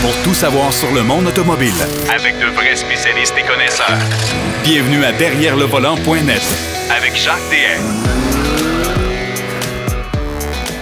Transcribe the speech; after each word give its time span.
pour 0.00 0.14
tout 0.22 0.34
savoir 0.34 0.72
sur 0.72 0.92
le 0.92 1.02
monde 1.02 1.26
automobile. 1.26 1.72
Avec 2.14 2.38
de 2.38 2.46
vrais 2.54 2.76
spécialistes 2.76 3.34
et 3.38 3.46
connaisseurs. 3.46 3.98
Bienvenue 4.62 5.04
à 5.04 5.12
Derrière 5.12 5.56
le 5.56 5.64
volant.net 5.64 6.42
Avec 6.96 7.16
Jacques 7.16 7.36
DM. 7.50 7.82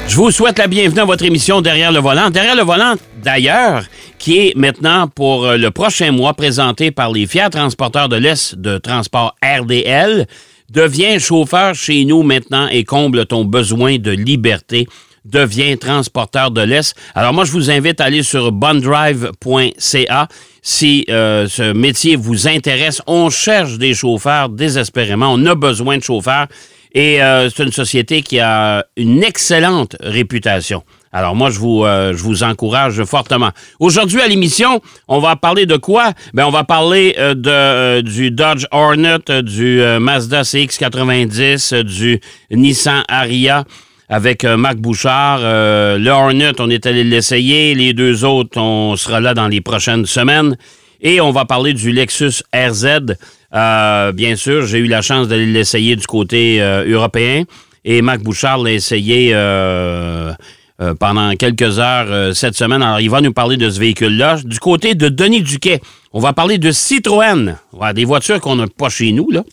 Je 0.08 0.16
vous 0.16 0.30
souhaite 0.30 0.58
la 0.58 0.66
bienvenue 0.66 1.00
à 1.00 1.04
votre 1.04 1.24
émission 1.24 1.60
Derrière 1.60 1.92
le 1.92 2.00
volant. 2.00 2.30
Derrière 2.30 2.56
le 2.56 2.62
volant, 2.62 2.94
d'ailleurs, 3.22 3.84
qui 4.18 4.38
est 4.38 4.56
maintenant 4.56 5.08
pour 5.08 5.44
euh, 5.44 5.56
le 5.56 5.70
prochain 5.70 6.12
mois 6.12 6.34
présenté 6.34 6.90
par 6.90 7.12
les 7.12 7.26
Fiat 7.26 7.50
Transporteurs 7.50 8.08
de 8.08 8.16
l'Est 8.16 8.54
de 8.54 8.78
Transport 8.78 9.34
RDL. 9.42 10.26
Deviens 10.70 11.18
chauffeur 11.18 11.74
chez 11.74 12.04
nous 12.04 12.22
maintenant 12.22 12.68
et 12.68 12.84
comble 12.84 13.26
ton 13.26 13.44
besoin 13.44 13.98
de 13.98 14.10
liberté. 14.10 14.86
Deviens 15.26 15.76
transporteur 15.76 16.50
de 16.52 16.60
l'Est. 16.60 16.94
Alors 17.14 17.32
moi, 17.32 17.44
je 17.44 17.52
vous 17.52 17.70
invite 17.70 18.00
à 18.00 18.04
aller 18.04 18.22
sur 18.22 18.52
bondrive.ca 18.52 20.28
si 20.62 21.04
euh, 21.10 21.48
ce 21.48 21.72
métier 21.72 22.16
vous 22.16 22.46
intéresse. 22.46 23.02
On 23.06 23.28
cherche 23.28 23.78
des 23.78 23.92
chauffeurs 23.92 24.48
désespérément. 24.48 25.32
On 25.32 25.44
a 25.46 25.54
besoin 25.54 25.98
de 25.98 26.02
chauffeurs. 26.02 26.46
Et 26.96 27.22
euh, 27.22 27.50
c'est 27.50 27.62
une 27.62 27.72
société 27.72 28.22
qui 28.22 28.40
a 28.40 28.86
une 28.96 29.22
excellente 29.22 29.96
réputation. 30.00 30.82
Alors 31.12 31.34
moi, 31.34 31.50
je 31.50 31.58
vous, 31.58 31.84
euh, 31.84 32.12
je 32.12 32.22
vous 32.22 32.42
encourage 32.42 33.04
fortement. 33.04 33.50
Aujourd'hui 33.80 34.22
à 34.22 34.28
l'émission, 34.28 34.80
on 35.06 35.18
va 35.18 35.36
parler 35.36 35.66
de 35.66 35.76
quoi? 35.76 36.12
Ben, 36.32 36.46
on 36.46 36.50
va 36.50 36.64
parler 36.64 37.14
de, 37.18 38.00
du 38.00 38.30
Dodge 38.30 38.64
Hornet, 38.70 39.18
du 39.42 39.82
Mazda 40.00 40.40
CX-90, 40.42 41.74
euh, 41.74 41.82
du 41.82 42.20
Nissan 42.50 43.02
Aria 43.08 43.64
avec 44.08 44.44
euh, 44.44 44.56
Marc 44.56 44.76
Bouchard. 44.76 45.40
Euh, 45.42 45.98
le 45.98 46.10
Hornet, 46.10 46.52
on 46.58 46.70
est 46.70 46.86
allé 46.86 47.04
l'essayer. 47.04 47.74
Les 47.74 47.92
deux 47.92 48.24
autres, 48.24 48.60
on 48.60 48.96
sera 48.96 49.20
là 49.20 49.34
dans 49.34 49.48
les 49.48 49.60
prochaines 49.60 50.06
semaines. 50.06 50.56
Et 51.00 51.20
on 51.20 51.30
va 51.30 51.44
parler 51.44 51.72
du 51.72 51.92
Lexus 51.92 52.42
RZ. 52.54 53.16
Euh, 53.54 54.12
bien 54.12 54.36
sûr, 54.36 54.66
j'ai 54.66 54.78
eu 54.78 54.86
la 54.86 55.02
chance 55.02 55.28
d'aller 55.28 55.46
l'essayer 55.46 55.96
du 55.96 56.06
côté 56.06 56.60
euh, 56.60 56.84
européen. 56.88 57.44
Et 57.84 58.02
Marc 58.02 58.20
Bouchard 58.20 58.58
l'a 58.58 58.72
essayé 58.72 59.32
pendant 60.98 61.32
quelques 61.36 61.78
heures 61.78 62.34
cette 62.34 62.56
semaine. 62.56 62.82
Alors, 62.82 62.98
il 62.98 63.08
va 63.08 63.20
nous 63.20 63.32
parler 63.32 63.56
de 63.56 63.70
ce 63.70 63.78
véhicule-là. 63.78 64.38
Du 64.44 64.58
côté 64.58 64.96
de 64.96 65.08
Denis 65.08 65.42
Duquet, 65.42 65.80
on 66.12 66.18
va 66.18 66.32
parler 66.32 66.58
de 66.58 66.72
Citroën. 66.72 67.54
Des 67.94 68.04
voitures 68.04 68.40
qu'on 68.40 68.56
n'a 68.56 68.66
pas 68.66 68.88
chez 68.88 69.12
nous, 69.12 69.30
là. 69.30 69.44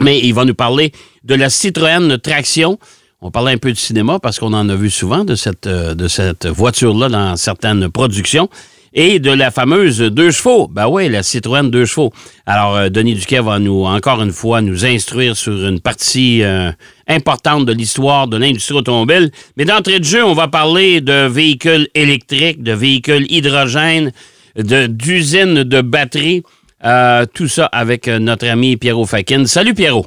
Mais 0.00 0.18
il 0.20 0.32
va 0.32 0.46
nous 0.46 0.54
parler 0.54 0.92
de 1.24 1.34
la 1.34 1.50
Citroën 1.50 2.16
Traction. 2.18 2.78
On 3.20 3.30
parlait 3.32 3.52
un 3.52 3.58
peu 3.58 3.72
de 3.72 3.76
cinéma 3.76 4.18
parce 4.20 4.38
qu'on 4.38 4.52
en 4.52 4.68
a 4.68 4.74
vu 4.76 4.90
souvent 4.90 5.24
de 5.24 5.34
cette, 5.34 5.66
euh, 5.66 5.94
de 5.94 6.06
cette 6.06 6.46
voiture-là 6.46 7.08
dans 7.08 7.36
certaines 7.36 7.88
productions. 7.90 8.48
Et 8.94 9.18
de 9.18 9.30
la 9.30 9.50
fameuse 9.50 9.98
deux 9.98 10.30
chevaux. 10.30 10.66
Ben 10.66 10.88
oui, 10.88 11.10
la 11.10 11.22
Citroën 11.22 11.70
deux 11.70 11.84
chevaux. 11.84 12.10
Alors, 12.46 12.74
euh, 12.76 12.88
Denis 12.88 13.14
Duquet 13.14 13.40
va 13.40 13.58
nous, 13.58 13.84
encore 13.84 14.22
une 14.22 14.32
fois, 14.32 14.62
nous 14.62 14.86
instruire 14.86 15.36
sur 15.36 15.52
une 15.68 15.78
partie 15.78 16.42
euh, 16.42 16.70
importante 17.06 17.66
de 17.66 17.72
l'histoire 17.72 18.28
de 18.28 18.38
l'industrie 18.38 18.76
automobile. 18.76 19.30
Mais 19.58 19.66
d'entrée 19.66 19.98
de 19.98 20.04
jeu, 20.04 20.24
on 20.24 20.32
va 20.32 20.48
parler 20.48 21.02
de 21.02 21.26
véhicules 21.26 21.88
électriques, 21.94 22.62
de 22.62 22.72
véhicules 22.72 23.26
hydrogène, 23.30 24.10
de- 24.56 24.86
d'usines 24.86 25.64
de 25.64 25.80
batteries. 25.82 26.42
Euh, 26.84 27.26
tout 27.34 27.46
ça 27.48 27.66
avec 27.66 28.06
notre 28.08 28.46
ami 28.48 28.76
Pierrot 28.78 29.04
Fakin. 29.06 29.44
Salut 29.46 29.74
Pierrot. 29.74 30.06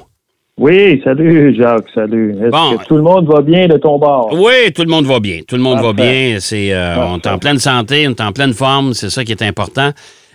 Oui, 0.58 1.00
salut 1.02 1.54
Jacques, 1.56 1.86
salut. 1.94 2.36
Est-ce 2.38 2.50
Bon. 2.50 2.76
que 2.76 2.84
tout 2.84 2.96
le 2.96 3.02
monde 3.02 3.26
va 3.26 3.40
bien 3.40 3.68
de 3.68 3.78
ton 3.78 3.98
bord? 3.98 4.28
Oui, 4.34 4.70
tout 4.74 4.82
le 4.82 4.88
monde 4.90 5.06
va 5.06 5.18
bien. 5.18 5.40
Tout 5.48 5.56
le 5.56 5.62
monde 5.62 5.80
va 5.80 5.92
bien. 5.94 6.36
C'est, 6.40 6.72
euh, 6.74 6.94
on 6.98 7.18
est 7.18 7.26
en 7.26 7.38
pleine 7.38 7.58
santé, 7.58 8.06
on 8.06 8.10
est 8.10 8.20
en 8.20 8.32
pleine 8.32 8.52
forme. 8.52 8.92
C'est 8.92 9.08
ça 9.08 9.24
qui 9.24 9.32
est 9.32 9.42
important. 9.42 9.90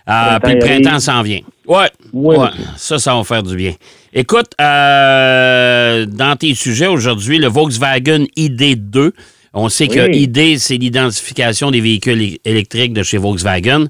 Euh, 0.10 0.40
Printemps 0.40 0.40
puis 0.44 0.54
le 0.54 0.60
printemps 0.60 1.00
s'en 1.00 1.22
vient. 1.22 1.42
Ouais. 1.68 1.90
Oui. 2.14 2.36
ouais. 2.38 2.48
Ça, 2.78 2.98
ça 2.98 3.14
va 3.14 3.24
faire 3.26 3.44
du 3.44 3.56
bien. 3.56 3.74
Écoute, 4.14 4.48
euh, 4.60 6.06
dans 6.08 6.36
tes 6.36 6.56
sujets 6.56 6.88
aujourd'hui, 6.88 7.38
le 7.38 7.48
Volkswagen 7.48 8.24
ID2. 8.36 9.12
On 9.60 9.70
sait 9.70 9.88
que. 9.88 10.12
ID, 10.16 10.58
c'est 10.60 10.78
l'identification 10.78 11.72
des 11.72 11.82
véhicules 11.82 12.38
électriques 12.46 12.94
de 12.94 13.02
chez 13.02 13.18
Volkswagen. 13.18 13.86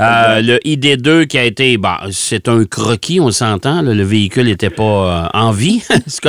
Euh, 0.00 0.40
le 0.40 0.56
ID2 0.64 1.26
qui 1.26 1.36
a 1.38 1.44
été, 1.44 1.76
bah, 1.76 1.98
c'est 2.10 2.48
un 2.48 2.64
croquis, 2.64 3.20
on 3.20 3.30
s'entend. 3.30 3.82
Le 3.82 4.02
véhicule 4.02 4.46
n'était 4.46 4.70
pas 4.70 4.82
euh, 5.34 5.38
en 5.38 5.50
vie. 5.50 5.80
C'est? 6.06 6.26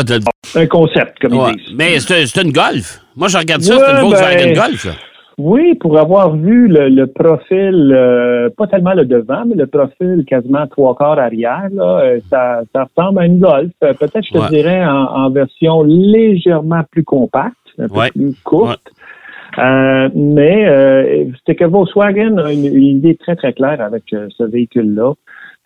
Un 0.56 0.68
concept, 0.68 1.20
comme 1.22 1.34
Ouais. 1.38 1.52
ils 1.56 1.64
disent. 1.66 1.76
Mais 1.78 2.00
c'est 2.00 2.42
une 2.44 2.52
Golf. 2.52 3.00
Moi, 3.16 3.30
je 3.30 3.38
regarde 3.38 3.62
ça, 3.62 3.76
Ouais, 3.78 3.82
c'est 3.86 3.92
une 3.94 4.02
Volkswagen 4.02 4.46
ben, 4.48 4.54
Golf. 4.56 4.88
Oui, 5.38 5.74
pour 5.80 5.98
avoir 5.98 6.36
vu 6.36 6.68
le, 6.68 6.90
le 6.90 7.08
profil, 7.08 7.92
euh, 7.96 8.50
pas 8.56 8.68
tellement 8.68 8.94
le 8.94 9.06
devant, 9.06 9.44
mais 9.48 9.56
le 9.56 9.66
profil 9.66 10.24
quasiment 10.28 10.68
trois 10.68 10.94
quarts 10.96 11.18
arrière, 11.18 11.68
là, 11.74 12.00
euh, 12.04 12.20
ça, 12.30 12.62
ça 12.76 12.84
ressemble 12.96 13.20
à 13.22 13.26
une 13.26 13.40
Golf. 13.40 13.72
Peut-être, 13.80 14.22
je 14.24 14.34
te 14.34 14.38
Ouais. 14.38 14.50
dirais, 14.50 14.86
en, 14.86 15.06
en 15.24 15.30
version 15.32 15.84
légèrement 15.84 16.82
plus 16.92 17.04
compacte, 17.04 17.56
un 17.82 17.88
peu 17.88 18.00
Ouais. 18.00 18.12
plus 18.12 18.36
courte. 18.44 18.92
Euh, 19.60 20.10
mais 20.16 20.66
euh, 20.68 21.26
c'est 21.46 21.56
que 21.56 21.66
Volkswagen 21.66 22.38
a 22.38 22.54
une, 22.54 22.66
une 22.66 22.84
idée 22.98 23.16
très, 23.16 23.36
très 23.36 23.52
claire 23.54 23.82
avec 23.82 24.04
euh, 24.14 24.28
ce 24.38 24.44
véhicule-là. 24.44 25.14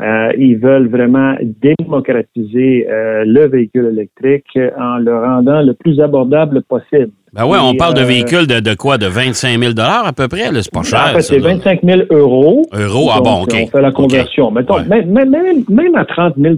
Euh, 0.02 0.32
ils 0.38 0.58
veulent 0.58 0.88
vraiment 0.88 1.36
démocratiser 1.42 2.86
le 2.90 3.48
véhicule 3.48 3.86
électrique 3.86 4.60
en 4.78 4.98
le 4.98 5.18
rendant 5.18 5.62
le 5.62 5.74
plus 5.74 6.02
abordable 6.02 6.64
possible. 6.64 7.12
Ben 7.36 7.46
ouais, 7.46 7.58
on 7.62 7.76
parle 7.76 7.94
de 7.96 8.02
euh, 8.02 8.06
véhicules 8.06 8.48
de, 8.48 8.60
de 8.62 8.74
quoi? 8.76 8.98
De 8.98 9.08
25 9.08 9.60
000 9.60 9.74
à 9.78 10.14
peu 10.14 10.28
près? 10.30 10.50
C'est 10.62 10.72
pas 10.72 10.84
cher. 10.84 11.08
En 11.12 11.16
fait, 11.16 11.22
ça, 11.22 11.34
c'est 11.34 11.40
là. 11.40 11.50
25 11.56 11.80
000 11.84 12.02
euros. 12.12 12.66
Euros, 12.74 13.10
ah 13.14 13.20
bon, 13.22 13.44
OK. 13.44 13.54
On 13.62 13.68
fait 13.68 13.82
la 13.82 13.92
conversion. 13.92 14.48
OK. 14.48 14.54
Mettons, 14.56 14.76
Ouais. 14.76 14.86
même, 14.86 15.10
même, 15.12 15.30
même- 15.30 15.64
même 15.70 15.96
à 15.96 16.06
30 16.06 16.36
000 16.38 16.56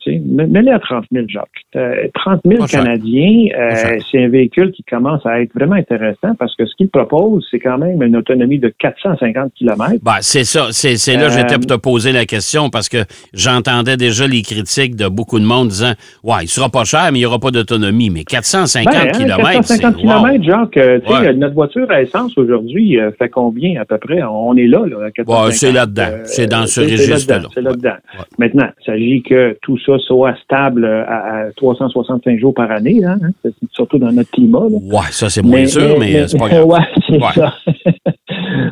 tu 0.00 0.12
sais, 0.12 0.22
mets-les 0.24 0.70
à 0.70 0.78
30 0.78 1.04
000 1.12 1.26
Jacques. 1.28 1.48
Euh, 1.76 2.06
30 2.14 2.40
000 2.44 2.60
Pas 2.60 2.66
cher. 2.68 2.82
Canadiens, 2.84 3.46
euh, 3.58 3.70
cher. 3.74 3.96
c'est 4.10 4.24
un 4.24 4.28
véhicule 4.28 4.70
qui 4.72 4.82
commence 4.84 5.24
à 5.26 5.40
être 5.40 5.52
vraiment 5.54 5.74
intéressant 5.76 6.34
parce 6.38 6.54
que 6.56 6.66
ce 6.66 6.74
qu'il 6.76 6.88
propose, 6.88 7.44
c'est 7.50 7.58
quand 7.58 7.78
même 7.78 8.00
une 8.02 8.16
autonomie 8.16 8.58
de 8.58 8.72
450 8.78 9.52
km. 9.58 9.92
Ben, 10.02 10.12
c'est 10.20 10.44
ça. 10.44 10.68
C'est 10.70 10.94
là 11.16 11.26
que 11.28 11.32
Euh, 11.32 11.36
j'étais 11.36 11.54
pour 11.56 11.66
te 11.66 11.74
poser 11.74 12.12
la 12.12 12.26
question 12.26 12.70
parce 12.70 12.88
que 12.88 12.98
j'entendais 13.34 13.96
déjà 13.96 14.26
les 14.26 14.42
critiques 14.42 14.94
de 14.96 15.08
beaucoup 15.08 15.38
de 15.40 15.44
monde 15.44 15.68
disant 15.68 15.92
Ouais, 16.22 16.42
il 16.42 16.48
sera 16.48 16.68
pas 16.68 16.84
cher, 16.84 17.08
mais 17.12 17.18
il 17.18 17.22
n'y 17.22 17.26
aura 17.26 17.38
pas 17.38 17.50
d'autonomie. 17.50 18.10
Mais 18.10 18.24
450 18.24 18.92
Ben, 18.92 19.08
hein, 19.08 19.10
km, 19.18 19.50
450 19.52 19.96
c'est 20.20 20.36
wow. 20.38 20.42
Jacques, 20.42 20.76
euh, 20.76 21.00
tu 21.00 21.12
sais, 21.12 21.18
Ouais. 21.20 21.34
notre 21.34 21.54
voiture 21.54 21.90
à 21.90 22.02
essence 22.02 22.36
aujourd'hui 22.38 22.98
euh, 23.00 23.10
fait 23.18 23.28
combien 23.28 23.80
à 23.80 23.84
peu 23.84 23.98
près? 23.98 24.22
On 24.22 24.56
est 24.56 24.66
là, 24.66 24.84
là, 24.86 25.06
à 25.06 25.10
450. 25.10 25.46
Ouais, 25.46 25.52
c'est 25.52 25.72
là-dedans. 25.72 26.08
C'est 26.24 26.46
dans 26.46 26.66
ce 26.66 26.82
c'est 26.82 26.82
registre-là. 26.82 27.36
là-dedans, 27.38 27.50
C'est 27.54 27.62
là-dedans. 27.62 27.90
Ouais. 28.18 28.24
Maintenant, 28.38 28.66
il 28.80 28.84
s'agit 28.84 29.22
que 29.22 29.56
tout 29.62 29.78
ça 29.84 29.98
soit 29.98 30.34
stable 30.44 30.84
euh, 30.84 31.04
à, 31.06 31.46
à 31.46 31.50
365 31.56 32.38
jours 32.38 32.54
par 32.54 32.70
année, 32.70 33.00
là, 33.00 33.16
hein, 33.22 33.30
c'est- 33.42 33.52
surtout 33.72 33.98
dans 33.98 34.12
notre 34.12 34.30
climat. 34.30 34.60
là. 34.70 34.76
Ouais, 34.98 35.06
ça, 35.10 35.28
c'est 35.28 35.42
moins 35.42 35.66
sûr, 35.66 35.96
mais, 35.98 36.16
euh, 36.16 36.26
c'est 36.26 36.38
pas 36.38 36.48
grave. 36.50 36.66
Ouais, 36.66 36.78
c'est 37.08 37.40
ça. 37.40 37.54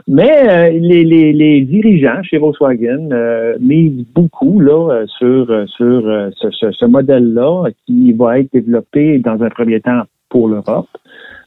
mais 0.09 0.31
euh, 0.49 0.71
les, 0.79 1.05
les, 1.05 1.33
les 1.33 1.61
dirigeants 1.63 2.23
chez 2.23 2.39
Volkswagen 2.39 3.09
euh, 3.13 3.55
misent 3.61 4.05
beaucoup 4.15 4.61
là, 4.61 4.91
euh, 4.93 5.07
sur, 5.19 5.51
euh, 5.51 5.67
sur 5.67 6.07
euh, 6.07 6.31
ce, 6.37 6.51
ce, 6.51 6.71
ce 6.73 6.85
modèle-là 6.85 7.65
qui 7.87 8.13
va 8.13 8.39
être 8.41 8.53
développé 8.53 9.19
dans 9.19 9.43
un 9.43 9.49
premier 9.51 9.81
temps 9.81 10.03
pour 10.29 10.49
l'Europe. 10.49 10.87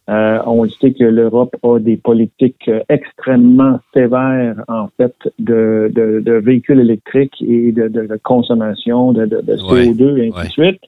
Euh, 0.10 0.40
on 0.46 0.68
sait 0.68 0.92
que 0.92 1.06
l'Europe 1.06 1.56
a 1.64 1.80
des 1.80 1.96
politiques 1.96 2.68
euh, 2.68 2.82
extrêmement 2.90 3.80
sévères, 3.94 4.56
en 4.68 4.90
fait, 4.98 5.16
de, 5.40 5.90
de, 5.94 6.20
de 6.20 6.34
véhicules 6.34 6.80
électriques 6.80 7.42
et 7.42 7.72
de, 7.72 8.20
consommation 8.22 9.14
de, 9.14 9.26
de, 9.26 9.42
de 9.42 9.56
CO2 9.56 10.18
et 10.18 10.28
ainsi 10.28 10.38
ouais. 10.38 10.44
de 10.44 10.50
suite. 10.50 10.82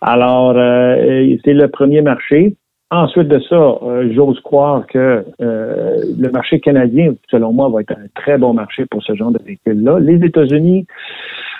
Alors, 0.00 0.54
euh, 0.56 1.36
c'est 1.44 1.54
le 1.54 1.68
premier 1.68 2.02
marché. 2.02 2.56
Ensuite 2.90 3.28
de 3.28 3.38
ça, 3.40 3.54
euh, 3.54 4.10
j'ose 4.14 4.40
croire 4.40 4.86
que 4.86 5.22
euh, 5.42 5.96
le 6.18 6.30
marché 6.30 6.58
canadien, 6.58 7.14
selon 7.30 7.52
moi, 7.52 7.68
va 7.68 7.82
être 7.82 7.92
un 7.92 8.06
très 8.14 8.38
bon 8.38 8.54
marché 8.54 8.86
pour 8.86 9.02
ce 9.02 9.14
genre 9.14 9.30
de 9.30 9.40
véhicules-là. 9.44 9.98
Les 10.00 10.24
États-Unis, 10.24 10.86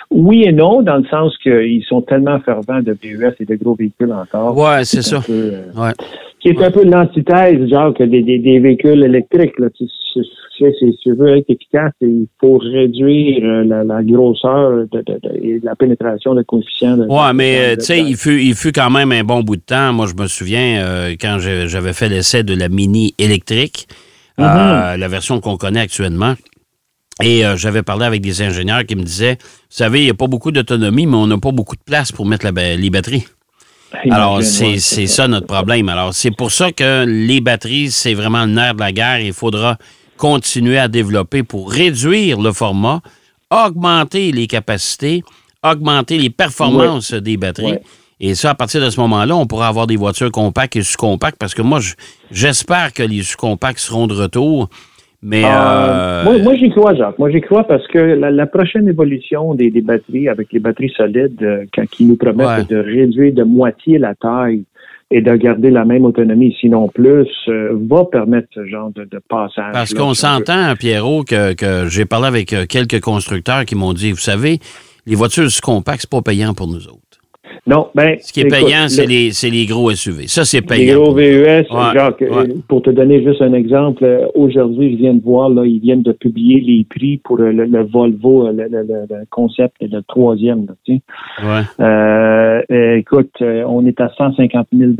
oui 0.09 0.43
et 0.47 0.51
non, 0.51 0.81
dans 0.81 0.97
le 0.97 1.05
sens 1.05 1.37
qu'ils 1.37 1.83
sont 1.83 2.01
tellement 2.01 2.39
fervents 2.39 2.81
de 2.81 2.97
VUS 2.99 3.35
et 3.39 3.45
de 3.45 3.55
gros 3.55 3.75
véhicules 3.75 4.11
encore. 4.11 4.57
Ouais, 4.57 4.83
c'est 4.85 5.03
ça. 5.03 5.21
peu, 5.25 5.51
Ouais. 5.77 5.91
Qui 6.39 6.49
est 6.49 6.61
un 6.63 6.71
peu 6.71 6.83
l'antithèse, 6.83 7.67
genre, 7.69 7.93
que 7.93 8.03
des, 8.03 8.21
des, 8.21 8.39
des 8.39 8.59
véhicules 8.59 9.03
électriques. 9.03 9.57
Là. 9.59 9.67
Tu, 9.77 9.85
si 10.61 10.97
tu 11.01 11.13
veux 11.13 11.37
être 11.37 11.49
efficace, 11.49 11.93
il 12.01 12.27
faut 12.41 12.57
réduire 12.57 13.39
euh, 13.43 13.63
la, 13.63 13.83
la 13.85 14.03
grosseur 14.03 14.85
de, 14.91 14.97
de- 14.97 15.19
de- 15.23 15.35
et 15.41 15.59
la 15.63 15.73
pénétration 15.75 16.35
de 16.35 16.41
coefficients. 16.41 16.97
De, 16.97 17.05
Ouais, 17.05 17.33
mais 17.33 17.59
euh, 17.59 17.75
tu 17.77 17.85
sais, 17.85 17.99
il 17.99 18.17
fut, 18.17 18.41
il 18.41 18.55
fut 18.55 18.73
quand 18.73 18.89
même 18.89 19.11
un 19.13 19.23
bon 19.23 19.39
bout 19.41 19.55
de 19.55 19.61
temps. 19.61 19.93
Moi, 19.93 20.05
je 20.07 20.21
me 20.21 20.27
souviens 20.27 20.83
euh, 20.83 21.15
quand 21.19 21.37
j'avais 21.39 21.93
fait 21.93 22.09
l'essai 22.09 22.43
de 22.43 22.53
la 22.55 22.67
Mini 22.67 23.13
électrique, 23.17 23.87
euh, 24.39 24.43
Mm-hmm. 24.43 24.97
la 24.97 25.07
version 25.07 25.39
qu'on 25.39 25.55
connaît 25.57 25.81
actuellement. 25.81 26.33
Et 27.21 27.45
euh, 27.45 27.57
j'avais 27.57 27.83
parlé 27.83 28.05
avec 28.05 28.21
des 28.21 28.41
ingénieurs 28.41 28.85
qui 28.85 28.95
me 28.95 29.03
disaient, 29.03 29.37
vous 29.41 29.67
savez, 29.69 29.99
il 29.99 30.03
n'y 30.05 30.09
a 30.09 30.13
pas 30.13 30.27
beaucoup 30.27 30.51
d'autonomie, 30.51 31.05
mais 31.05 31.15
on 31.17 31.27
n'a 31.27 31.37
pas 31.37 31.51
beaucoup 31.51 31.75
de 31.75 31.83
place 31.85 32.11
pour 32.13 32.25
mettre 32.25 32.45
la 32.49 32.75
les 32.75 32.89
batteries. 32.89 33.25
Alors, 34.11 34.43
c'est 34.43 34.77
c'est 34.79 35.07
ça 35.07 35.27
notre 35.27 35.47
problème. 35.47 35.89
Alors, 35.89 36.13
c'est 36.13 36.31
pour 36.31 36.51
ça 36.51 36.71
que 36.71 37.05
les 37.07 37.41
batteries, 37.41 37.89
c'est 37.91 38.13
vraiment 38.13 38.45
le 38.45 38.51
nerf 38.51 38.75
de 38.75 38.79
la 38.79 38.91
guerre. 38.91 39.19
Il 39.19 39.33
faudra 39.33 39.77
continuer 40.17 40.77
à 40.77 40.87
développer 40.87 41.43
pour 41.43 41.71
réduire 41.71 42.39
le 42.39 42.51
format, 42.53 43.01
augmenter 43.49 44.31
les 44.31 44.47
capacités, 44.47 45.23
augmenter 45.63 46.17
les 46.17 46.29
performances 46.29 47.13
des 47.13 47.37
batteries. 47.37 47.79
Et 48.21 48.35
ça, 48.35 48.49
à 48.51 48.55
partir 48.55 48.81
de 48.81 48.89
ce 48.89 48.99
moment-là, 48.99 49.35
on 49.35 49.47
pourra 49.47 49.69
avoir 49.69 49.87
des 49.87 49.95
voitures 49.95 50.31
compactes 50.31 50.75
et 50.75 50.83
sous-compactes 50.83 51.37
parce 51.39 51.53
que 51.53 51.61
moi, 51.61 51.79
je- 51.79 51.93
j'espère 52.31 52.91
que 52.93 53.01
les 53.01 53.23
sous-compacts 53.23 53.79
seront 53.79 54.07
de 54.07 54.13
retour. 54.13 54.69
Mais 55.21 55.43
Euh, 55.43 55.47
euh, 55.49 56.23
moi, 56.23 56.37
moi, 56.39 56.55
j'y 56.55 56.69
crois, 56.69 56.95
Jacques. 56.95 57.19
Moi, 57.19 57.29
j'y 57.29 57.41
crois 57.41 57.65
parce 57.65 57.85
que 57.87 57.97
la, 57.99 58.31
la 58.31 58.45
prochaine 58.47 58.87
évolution 58.87 59.53
des, 59.53 59.69
des 59.69 59.81
batteries 59.81 60.29
avec 60.29 60.47
les 60.53 60.59
batteries 60.59 60.93
solides, 60.95 61.41
euh, 61.43 61.65
quand, 61.73 61.85
qui 61.89 62.05
nous 62.05 62.15
promettent 62.15 62.47
Ouais. 62.47 62.63
de 62.69 62.77
réduire 62.77 63.33
de 63.33 63.43
moitié 63.43 63.97
la 63.97 64.15
taille 64.15 64.63
et 65.11 65.21
de 65.21 65.35
garder 65.35 65.71
la 65.71 65.83
même 65.85 66.05
autonomie, 66.05 66.55
sinon 66.61 66.87
plus, 66.87 67.27
euh, 67.49 67.77
va 67.89 68.05
permettre 68.05 68.47
ce 68.53 68.65
genre 68.65 68.91
de, 68.91 69.03
de 69.03 69.19
passage. 69.27 69.73
Parce 69.73 69.93
qu'on 69.93 70.13
s'entend, 70.13 70.73
Pierrot, 70.79 71.23
que, 71.23 71.53
que 71.53 71.89
j'ai 71.89 72.05
parlé 72.05 72.27
avec 72.27 72.53
euh, 72.53 72.65
quelques 72.67 73.01
constructeurs 73.01 73.65
qui 73.65 73.75
m'ont 73.75 73.93
dit, 73.93 74.11
vous 74.11 74.17
savez, 74.17 74.59
les 75.05 75.15
voitures 75.15 75.49
compactes, 75.61 76.01
c'est 76.01 76.09
pas 76.09 76.21
payant 76.21 76.53
pour 76.53 76.67
nous 76.67 76.87
autres. 76.87 77.18
Non, 77.69 77.87
ben, 77.95 78.17
Ce 78.19 78.33
qui 78.33 78.41
est 78.41 78.43
écoute, 78.47 78.59
payant, 78.65 78.87
c'est 78.87 79.03
le- 79.03 79.09
les, 79.09 79.31
c'est 79.31 79.49
les 79.49 79.65
gros 79.65 79.91
SUV. 79.91 80.27
Ça, 80.27 80.43
c'est 80.43 80.61
Les 80.61 80.65
payant. 80.65 80.95
gros 80.95 81.05
pour 81.05 81.15
nous. 81.15 81.19
VUS, 81.21 81.65
Ouais, 81.69 82.47
pour 82.67 82.81
te 82.81 82.89
donner 82.89 83.23
juste 83.23 83.41
un 83.41 83.53
exemple, 83.53 84.03
euh, 84.03 84.27
aujourd'hui, 84.35 84.93
je 84.93 84.97
viens 84.97 85.13
de 85.13 85.21
voir, 85.23 85.49
là, 85.49 85.65
ils 85.65 85.79
viennent 85.79 86.01
de 86.03 86.11
publier 86.11 86.59
les 86.61 86.85
prix 86.89 87.17
pour 87.23 87.39
euh, 87.39 87.51
le, 87.51 87.65
le 87.65 87.83
Volvo, 87.83 88.47
euh, 88.47 88.51
le, 88.51 88.67
le- 88.69 88.83
le- 88.83 89.25
concept, 89.29 89.75
le 89.81 90.01
troisième, 90.07 90.65
là, 90.67 90.73
tu 90.85 90.95
sais. 90.95 91.01
Ouais. 91.43 91.85
Euh, 91.85 92.95
écoute, 92.97 93.31
on 93.41 93.85
est 93.85 93.99
à 94.01 94.09
150 94.17 94.67
000 94.75 94.91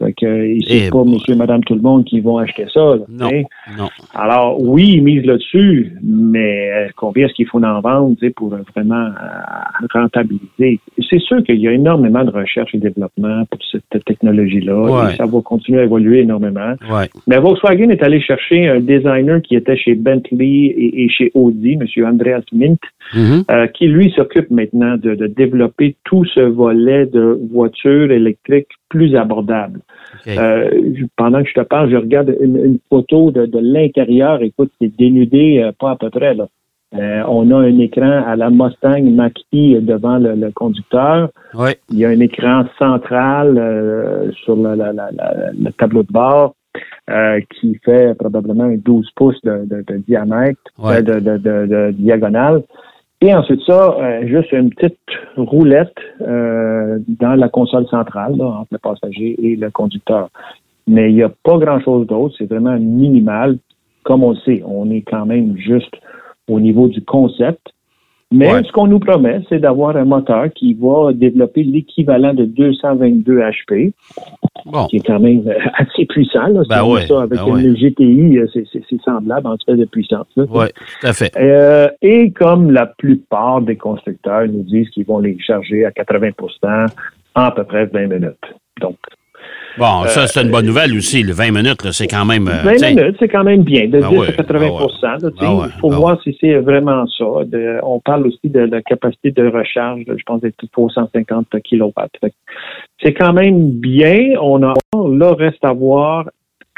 fait 0.00 0.12
que, 0.14 0.58
c'est 0.66 0.86
Eh 0.86 0.90
pas 0.90 1.04
monsieur, 1.04 1.34
madame, 1.36 1.62
tout 1.64 1.74
le 1.74 1.80
monde 1.82 2.04
qui 2.04 2.20
vont 2.20 2.38
acheter 2.38 2.66
ça. 2.72 2.80
là, 2.80 3.04
Non, 3.08 3.30
non. 3.78 3.88
Alors, 4.14 4.60
oui, 4.60 4.94
ils 4.96 5.02
misent 5.02 5.24
là-dessus, 5.26 5.92
mais 6.02 6.70
euh, 6.72 6.88
combien 6.96 7.26
est-ce 7.26 7.34
qu'il 7.34 7.46
faut 7.46 7.62
en 7.62 7.80
vendre 7.80 8.16
pour 8.34 8.52
euh, 8.54 8.58
vraiment 8.74 9.06
euh, 9.06 9.86
rentabiliser? 9.92 10.80
C'est 11.08 11.20
sûr 11.20 11.42
qu'il 11.44 11.56
y 11.60 11.68
a 11.68 11.72
énormément 11.72 12.24
de 12.24 12.30
recherche 12.30 12.74
et 12.74 12.78
développement 12.78 13.44
pour 13.50 13.60
cette 13.70 14.04
technologie-là. 14.04 14.74
Ouais. 14.80 15.12
Et 15.12 15.16
ça 15.16 15.26
va 15.26 15.40
continuer 15.42 15.80
à 15.80 15.84
évoluer 15.84 16.20
énormément. 16.20 16.74
Ouais. 16.90 17.08
Mais 17.26 17.38
Volkswagen 17.38 17.90
est 17.90 18.02
allé 18.02 18.20
chercher 18.20 18.68
un 18.68 18.80
designer 18.80 19.40
qui 19.42 19.54
était 19.56 19.76
chez 19.76 19.94
Bentley 19.94 20.66
et, 20.76 21.04
et 21.04 21.08
chez 21.08 21.30
Audi, 21.34 21.74
M. 21.80 21.86
Andreas 22.06 22.42
Mint, 22.52 22.80
Mhm. 23.14 23.42
euh, 23.50 23.66
qui 23.66 23.88
lui 23.88 24.12
s'occupe 24.12 24.50
maintenant 24.50 24.96
de, 24.96 25.14
de 25.16 25.26
développer 25.26 25.96
tout 26.04 26.24
ce 26.26 26.40
volet 26.40 27.06
de 27.06 27.40
voitures 27.52 28.10
électriques 28.12 28.68
plus 28.90 29.16
abordables. 29.16 29.80
OK. 30.26 30.36
Euh, 30.36 30.68
pendant 31.16 31.42
que 31.42 31.48
je 31.48 31.54
te 31.54 31.60
parle, 31.64 31.90
je 31.90 31.96
regarde 31.96 32.36
une, 32.40 32.56
une 32.58 32.78
photo 32.90 33.30
de, 33.30 33.46
de 33.46 33.58
l'intérieur. 33.62 34.42
Écoute, 34.42 34.70
c'est 34.80 34.94
dénudé, 34.98 35.60
euh, 35.62 35.72
pas 35.78 35.92
à 35.92 35.96
peu 35.96 36.10
près. 36.10 36.34
Là. 36.34 36.46
Euh, 36.98 37.22
on 37.28 37.50
a 37.52 37.56
un 37.56 37.78
écran 37.78 38.24
à 38.26 38.34
la 38.36 38.50
Mustang 38.50 39.04
Mach-E 39.14 39.80
devant 39.80 40.18
le, 40.18 40.34
le 40.34 40.50
conducteur. 40.50 41.30
Ouais. 41.54 41.76
Il 41.90 41.98
y 41.98 42.04
a 42.04 42.08
un 42.08 42.18
écran 42.20 42.64
central 42.78 43.54
sur 44.44 44.56
la- 44.56 44.74
la- 44.76 44.92
la- 44.92 45.10
la- 45.12 45.50
le 45.58 45.70
tableau 45.72 46.02
de 46.02 46.12
bord 46.12 46.54
qui 47.60 47.78
fait 47.84 48.16
probablement 48.18 48.64
un 48.64 48.76
12 48.76 49.08
pouces 49.16 49.40
de, 49.42 49.64
de- 49.66 49.84
de 49.86 49.96
diamètre, 49.98 50.60
Ouais. 50.78 51.02
de 51.02 51.90
diagonale. 51.92 52.62
Et 53.22 53.34
ensuite 53.34 53.60
ça, 53.66 53.96
euh, 53.98 54.26
juste 54.26 54.50
une 54.52 54.70
petite 54.70 54.98
roulette 55.36 55.94
euh, 56.22 56.98
dans 57.08 57.34
la 57.34 57.50
console 57.50 57.86
centrale 57.88 58.36
là, 58.36 58.46
entre 58.46 58.68
le 58.72 58.78
passager 58.78 59.36
et 59.42 59.56
le 59.56 59.70
conducteur. 59.70 60.30
Mais 60.86 61.10
il 61.10 61.16
n'y 61.16 61.22
a 61.22 61.28
pas 61.28 61.58
grand-chose 61.58 62.06
d'autre, 62.06 62.34
c'est 62.38 62.48
vraiment 62.48 62.78
minimal. 62.78 63.58
Comme 64.04 64.24
on 64.24 64.30
le 64.30 64.36
sait, 64.36 64.62
on 64.64 64.90
est 64.90 65.02
quand 65.02 65.26
même 65.26 65.56
juste 65.58 65.94
au 66.48 66.60
niveau 66.60 66.88
du 66.88 67.04
concept. 67.04 67.60
Mais 68.32 68.52
Ouais. 68.52 68.62
ce 68.62 68.70
qu'on 68.70 68.86
nous 68.86 69.00
promet, 69.00 69.40
c'est 69.48 69.58
d'avoir 69.58 69.96
un 69.96 70.04
moteur 70.04 70.52
qui 70.54 70.74
va 70.74 71.12
développer 71.12 71.64
l'équivalent 71.64 72.32
de 72.32 72.44
222 72.44 73.40
HP, 73.40 73.92
Bon. 74.66 74.86
qui 74.86 74.96
est 74.98 75.06
quand 75.06 75.18
même 75.18 75.42
euh, 75.48 75.54
assez 75.74 76.04
puissant. 76.06 76.46
Là, 76.46 76.62
Ben 76.68 76.84
ouais, 76.84 77.06
ça 77.06 77.22
avec 77.22 77.40
ben 77.40 77.56
une 77.58 77.76
GTI, 77.76 78.38
euh, 78.38 78.46
c'est- 78.52 79.00
semblable 79.04 79.46
en 79.48 79.56
termes 79.56 79.78
de 79.78 79.84
puissance. 79.84 80.26
Ouais, 80.36 80.68
tout 80.68 81.06
à 81.06 81.12
fait. 81.12 81.32
Euh, 81.36 81.88
et 82.02 82.30
comme 82.30 82.70
la 82.70 82.86
plupart 82.86 83.62
des 83.62 83.76
constructeurs 83.76 84.46
nous 84.46 84.62
disent 84.62 84.90
qu'ils 84.90 85.06
vont 85.06 85.18
les 85.18 85.36
charger 85.40 85.84
à 85.84 85.90
80% 85.90 86.86
en 87.34 87.40
à 87.42 87.50
peu 87.50 87.64
près 87.64 87.86
20 87.86 88.06
minutes. 88.06 88.36
Donc, 88.80 88.96
Bon, 89.78 90.04
ça, 90.06 90.26
c'est 90.26 90.42
une 90.42 90.50
bonne 90.50 90.66
nouvelle 90.66 90.94
aussi. 90.96 91.22
Le 91.22 91.32
20 91.32 91.52
minutes, 91.52 91.90
c'est 91.92 92.06
quand 92.08 92.24
même. 92.24 92.48
euh, 92.48 92.62
20 92.64 92.72
tu 92.72 92.78
sais, 92.78 92.94
minutes, 92.94 93.16
c'est 93.18 93.28
quand 93.28 93.44
même 93.44 93.62
bien. 93.62 93.86
De 93.86 94.00
Ben 94.00 94.08
10 94.08 94.16
ouais, 94.18 94.28
à 94.28 94.32
80 94.32 94.58
ben 94.58 94.70
ouais. 94.70 94.78
là, 95.02 95.16
tu 95.20 95.22
sais, 95.22 95.30
Ben 95.40 95.52
ouais, 95.54 95.66
Il 95.74 95.80
faut 95.80 95.90
ben 95.90 95.96
voir 95.96 96.22
si 96.22 96.36
c'est 96.40 96.54
vraiment 96.56 97.06
ça. 97.06 97.24
De- 97.46 97.78
on 97.82 98.00
parle 98.00 98.26
aussi 98.26 98.48
de 98.50 98.60
la 98.60 98.82
capacité 98.82 99.30
de 99.30 99.46
recharge, 99.46 100.02
je 100.06 100.22
pense, 100.26 100.40
d'être 100.40 100.56
350 100.72 101.46
kW. 101.50 101.88
C'est 103.02 103.14
quand 103.14 103.32
même 103.32 103.70
bien. 103.70 104.30
On 104.40 104.62
a, 104.62 104.74
là, 104.94 105.34
reste 105.34 105.64
à 105.64 105.72
voir 105.72 106.26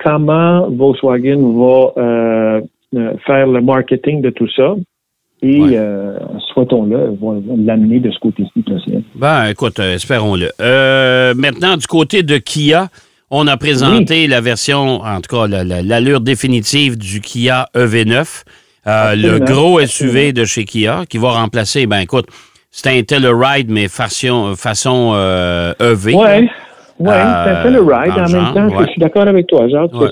comment 0.02 0.68
Volkswagen 0.70 1.38
va 1.58 1.92
euh, 1.96 2.60
euh, 2.94 3.12
faire 3.26 3.46
le 3.46 3.60
marketing 3.60 4.20
de 4.20 4.30
tout 4.30 4.48
ça. 4.54 4.74
Et, 5.44 5.60
Ouais. 5.60 5.76
euh, 5.76 6.18
souhaitons-le, 6.54 7.16
va 7.20 7.34
l'amener 7.56 7.98
de 7.98 8.10
ce 8.12 8.18
côté-ci 8.20 8.62
possible. 8.62 9.02
Ben, 9.16 9.46
écoute, 9.48 9.80
euh, 9.80 9.94
espérons-le. 9.96 10.50
Euh, 10.60 11.34
maintenant, 11.36 11.76
du 11.76 11.86
côté 11.86 12.22
de 12.22 12.38
Kia, 12.38 12.88
on 13.30 13.46
a 13.48 13.56
présenté 13.56 14.26
la 14.28 14.40
version, 14.40 15.00
en 15.00 15.20
tout 15.20 15.34
cas, 15.36 15.48
la- 15.48 15.64
la- 15.64 15.82
l'allure 15.82 16.20
définitive 16.20 16.96
du 16.96 17.20
Kia 17.20 17.66
EV9, 17.74 18.44
euh, 18.86 19.16
le 19.16 19.38
gros 19.40 19.80
SUV 19.80 20.32
de 20.32 20.44
chez 20.44 20.64
Kia, 20.64 21.04
qui 21.08 21.18
va 21.18 21.30
remplacer, 21.32 21.86
ben 21.86 21.98
écoute, 22.00 22.26
c'est 22.70 22.90
un 22.96 23.02
Telluride, 23.02 23.68
mais 23.70 23.88
façon, 23.88 24.54
façon 24.56 25.12
euh, 25.14 25.72
EV. 25.80 26.14
Ouais. 26.14 26.48
Oui, 27.02 27.08
Euh, 27.08 27.44
c'est 27.44 27.50
un 27.50 27.62
Telluride. 27.64 28.12
dans 28.14 28.22
En 28.22 28.26
le 28.26 28.32
même 28.32 28.54
temps, 28.54 28.76
ouais. 28.78 28.84
je 28.86 28.90
suis 28.92 29.00
d'accord 29.00 29.26
avec 29.26 29.46
toi, 29.48 29.68
Jacques. 29.68 29.92
Ouais. 29.94 30.06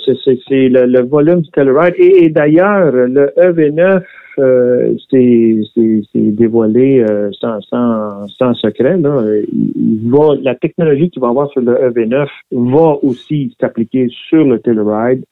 C'est- 0.48 0.69
le, 0.69 0.87
le 0.87 1.00
volume 1.02 1.40
du 1.42 1.50
Telluride. 1.50 1.94
Et, 1.98 2.25
et 2.25 2.28
d'ailleurs, 2.31 2.90
le 2.92 3.32
EV9, 3.37 4.02
euh, 4.38 4.92
c'est 5.10 5.60
c'est- 5.75 6.02
c'est 6.12 6.31
dévoilé 6.42 7.04
euh, 7.08 7.31
sans, 7.40 7.60
sans, 7.62 8.26
sans 8.38 8.54
secret. 8.54 8.96
Là. 8.98 9.22
Il- 9.52 9.72
il 10.04 10.10
va, 10.10 10.34
la 10.42 10.54
technologie 10.54 11.10
qu'il 11.10 11.22
va 11.22 11.28
avoir 11.28 11.48
sur 11.50 11.60
le 11.60 11.75
EV9 11.88 12.26
va 12.52 12.96
aussi 13.02 13.54
s'appliquer 13.60 14.08
sur 14.28 14.44
le 14.44 14.58
Telluride 14.58 15.22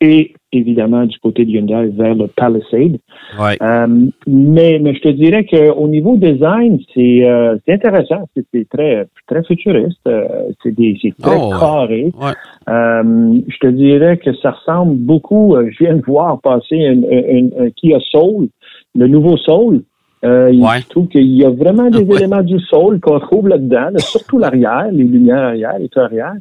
et 0.00 0.32
évidemment 0.54 1.04
du 1.06 1.18
côté 1.18 1.44
de 1.44 1.50
Hyundai 1.50 1.88
vers 1.94 2.14
le 2.14 2.26
Palisade. 2.28 2.98
Ouais. 3.40 3.56
Euh, 3.62 3.86
mais, 4.26 4.78
mais 4.80 4.94
je 4.94 5.00
te 5.00 5.08
dirais 5.08 5.44
qu'au 5.44 5.88
niveau 5.88 6.16
design, 6.16 6.78
c'est 6.94 7.24
euh, 7.26 7.56
intéressant. 7.68 8.28
C'est 8.52 8.68
très, 8.68 9.06
très 9.26 9.42
futuriste. 9.44 9.98
Euh, 10.08 10.24
c'est 10.62 10.74
très 11.20 11.36
Oh, 11.40 11.50
carré. 11.58 12.12
Ouais. 12.20 12.32
Euh, 12.68 13.38
je 13.48 13.58
te 13.58 13.66
dirais 13.68 14.16
que 14.18 14.32
ça 14.36 14.52
ressemble 14.52 14.94
beaucoup. 14.96 15.56
je 15.70 15.84
viens 15.84 15.94
de 15.96 16.02
voir 16.06 16.40
passer 16.40 16.86
un, 16.86 17.68
Kia 17.76 17.98
Soul, 18.10 18.48
le 18.94 19.06
nouveau 19.06 19.36
Soul. 19.36 19.82
Euh, 20.24 20.50
il- 20.52 20.62
Ouais. 20.62 20.80
Je 20.80 20.88
trouve 20.88 21.08
qu'il 21.08 21.26
y 21.36 21.44
a 21.44 21.50
vraiment 21.50 21.90
des 21.90 21.98
Ouais. 21.98 22.16
éléments 22.16 22.42
du 22.42 22.58
Soul 22.60 22.98
qu'on 23.00 23.20
trouve 23.20 23.48
là-dedans, 23.48 23.90
là, 23.92 23.98
surtout 23.98 24.38
l'arrière, 24.38 24.88
les 24.90 25.04
lumières 25.04 25.42
arrière, 25.42 25.78
les 25.78 25.88
toits 25.90 26.04
arrière. 26.04 26.32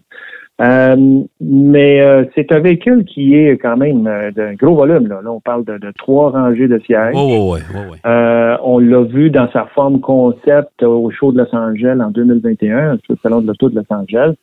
Euh, 0.62 0.96
mais 1.42 2.00
euh, 2.02 2.26
c'est 2.36 2.52
un 2.52 2.60
véhicule 2.60 3.06
qui 3.06 3.34
est 3.36 3.58
quand 3.58 3.76
même 3.76 4.06
euh, 4.06 4.30
d'un 4.32 4.54
gros 4.54 4.76
volume. 4.76 5.08
Là, 5.08 5.20
Là, 5.24 5.32
on 5.32 5.40
parle 5.40 5.66
de, 5.66 5.80
de 5.80 5.92
trois 5.98 6.30
rangées 6.30 6.68
de 6.68 6.80
sièges. 6.86 7.16
Euh, 8.06 8.56
on 8.64 8.78
l'a 8.78 9.02
vu 9.02 9.32
dans 9.32 9.50
sa 9.52 9.66
forme 9.74 10.00
concept 10.00 10.84
au 10.84 11.10
show 11.10 11.32
de 11.32 11.40
Los 11.40 11.56
Angeles 11.56 12.00
en 12.02 12.12
2021, 12.12 12.98
sur 13.04 13.14
le 13.14 13.18
salon 13.24 13.42
de 13.42 13.48
l'auto 13.48 13.70
de 13.70 13.76
Los 13.76 13.86
Angeles. 13.90 14.34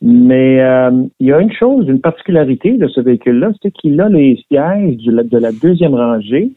Mais 0.00 0.60
euh, 0.62 0.92
il 1.18 1.26
y 1.26 1.32
a 1.32 1.40
une 1.40 1.52
chose, 1.52 1.88
une 1.88 2.00
particularité 2.00 2.74
de 2.74 2.86
ce 2.86 3.00
véhicule-là, 3.00 3.50
c'est 3.60 3.72
qu'il 3.72 4.00
a 4.00 4.08
les 4.08 4.40
sièges 4.48 4.96
du- 4.96 5.10
de 5.10 5.38
la 5.38 5.50
deuxième 5.50 5.94
rangée 5.96 6.52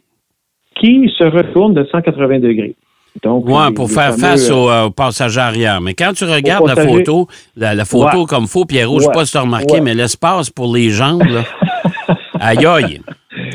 qui 0.76 1.12
se 1.18 1.24
retournent 1.24 1.74
de 1.74 1.84
180 1.86 2.40
degrés. 2.40 2.76
Donc, 3.24 3.46
Ouais, 3.48 3.68
les- 3.68 3.74
pour 3.74 3.88
les 3.88 3.94
faire 3.94 4.12
fameux, 4.12 4.22
face 4.22 4.50
euh, 4.50 4.54
au, 4.54 4.70
euh, 4.70 4.84
au 4.86 4.90
passager 4.90 5.40
arrière. 5.40 5.82
Mais 5.82 5.94
quand 5.94 6.14
tu 6.14 6.24
regardes 6.24 6.68
la 6.68 6.76
photo, 6.76 7.28
la, 7.58 7.74
la 7.76 7.86
photo 7.86 8.22
Ouais. 8.22 8.26
comme 8.28 8.48
faux, 8.48 8.66
Pierrot, 8.66 8.98
je 9.00 9.04
sais 9.04 9.08
Ouais. 9.10 9.14
pas 9.14 9.26
si 9.26 9.32
tu 9.34 9.38
as 9.38 9.42
remarqué, 9.42 9.74
Ouais. 9.76 9.82
mais 9.82 9.94
l'espace 9.94 10.50
pour 10.50 10.74
les 10.74 10.90
jambes, 10.90 11.24
là. 11.24 11.44
aïe 12.40 12.66
aïe. 12.66 13.02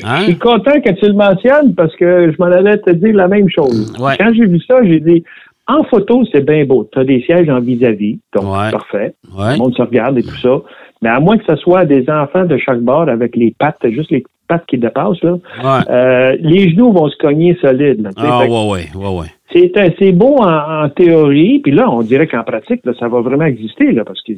Hein? 0.05 0.19
Je 0.21 0.25
suis 0.25 0.39
content 0.39 0.81
que 0.81 0.93
tu 0.93 1.07
le 1.07 1.15
mentionnes 1.15 1.75
parce 1.75 1.95
que 1.97 2.31
je 2.33 2.37
m'en 2.39 2.51
allais 2.51 2.79
te 2.79 2.91
dire 2.91 3.15
la 3.15 3.29
même 3.29 3.49
chose. 3.49 3.93
Ouais. 3.99 4.15
Quand 4.19 4.31
j'ai 4.35 4.47
vu 4.47 4.61
ça, 4.67 4.77
j'ai 4.85 5.01
dit 5.01 5.25
en 5.69 5.83
photo, 5.85 6.23
c'est 6.31 6.45
bien 6.45 6.65
beau. 6.65 6.89
Tu 6.93 6.99
as 7.01 7.05
des 7.05 7.23
sièges 7.23 7.49
en 7.49 7.61
vis-à-vis, 7.61 8.19
donc 8.35 8.45
parfait. 8.71 9.15
Ouais. 9.37 9.53
Le 9.53 9.57
monde 9.59 9.75
se 9.75 9.83
regarde 9.83 10.19
et 10.19 10.23
tout 10.23 10.37
ça. 10.37 10.59
Mais 11.03 11.09
à 11.09 11.19
moins 11.19 11.37
que 11.39 11.45
ce 11.49 11.57
soit 11.57 11.85
des 11.85 12.09
enfants 12.09 12.45
de 12.45 12.57
chaque 12.59 12.81
bord 12.81 13.09
avec 13.09 13.35
les 13.37 13.55
pattes, 13.59 13.79
juste 13.91 14.11
les 14.11 14.25
pattes 14.49 14.65
qui 14.67 14.79
dépassent, 14.79 15.21
là, 15.23 15.83
euh, 15.91 16.37
les 16.41 16.71
genoux 16.71 16.93
vont 16.93 17.09
se 17.11 17.17
cogner 17.17 17.57
solides. 17.61 18.09
Sais. 18.17 18.25
Ah, 18.27 18.43
que 18.45 18.51
ouais, 18.51 18.71
ouais, 18.71 18.89
ouais, 18.95 19.19
ouais. 19.21 19.27
C'est 19.53 20.13
beau 20.13 20.37
en, 20.39 20.85
en 20.85 20.89
théorie, 20.91 21.61
puis 21.61 21.73
là, 21.73 21.89
on 21.91 22.03
dirait 22.03 22.27
qu'en 22.27 22.43
pratique, 22.43 22.81
là, 22.85 22.93
ça 22.99 23.09
va 23.09 23.21
vraiment 23.21 23.45
exister, 23.47 23.93
là, 23.93 24.05
parce 24.05 24.21
que 24.23 24.33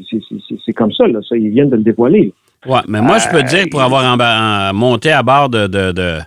c'est- 0.66 0.72
comme 0.74 0.92
ça, 0.92 1.06
là, 1.06 1.20
ça, 1.28 1.36
ils 1.36 1.48
viennent 1.50 1.70
de 1.70 1.76
le 1.76 1.82
dévoiler. 1.82 2.32
Ouais, 2.66 2.80
mais 2.88 3.00
moi, 3.00 3.18
je 3.18 3.28
peux 3.30 3.42
te 3.42 3.48
dire, 3.48 3.64
pour 3.70 3.80
avoir 3.82 4.04
en- 4.04 4.20
en- 4.20 4.74
monté 4.74 5.10
à 5.10 5.22
bord 5.22 5.48
de, 5.48 5.66
de, 5.66 5.92
de, 5.92 6.18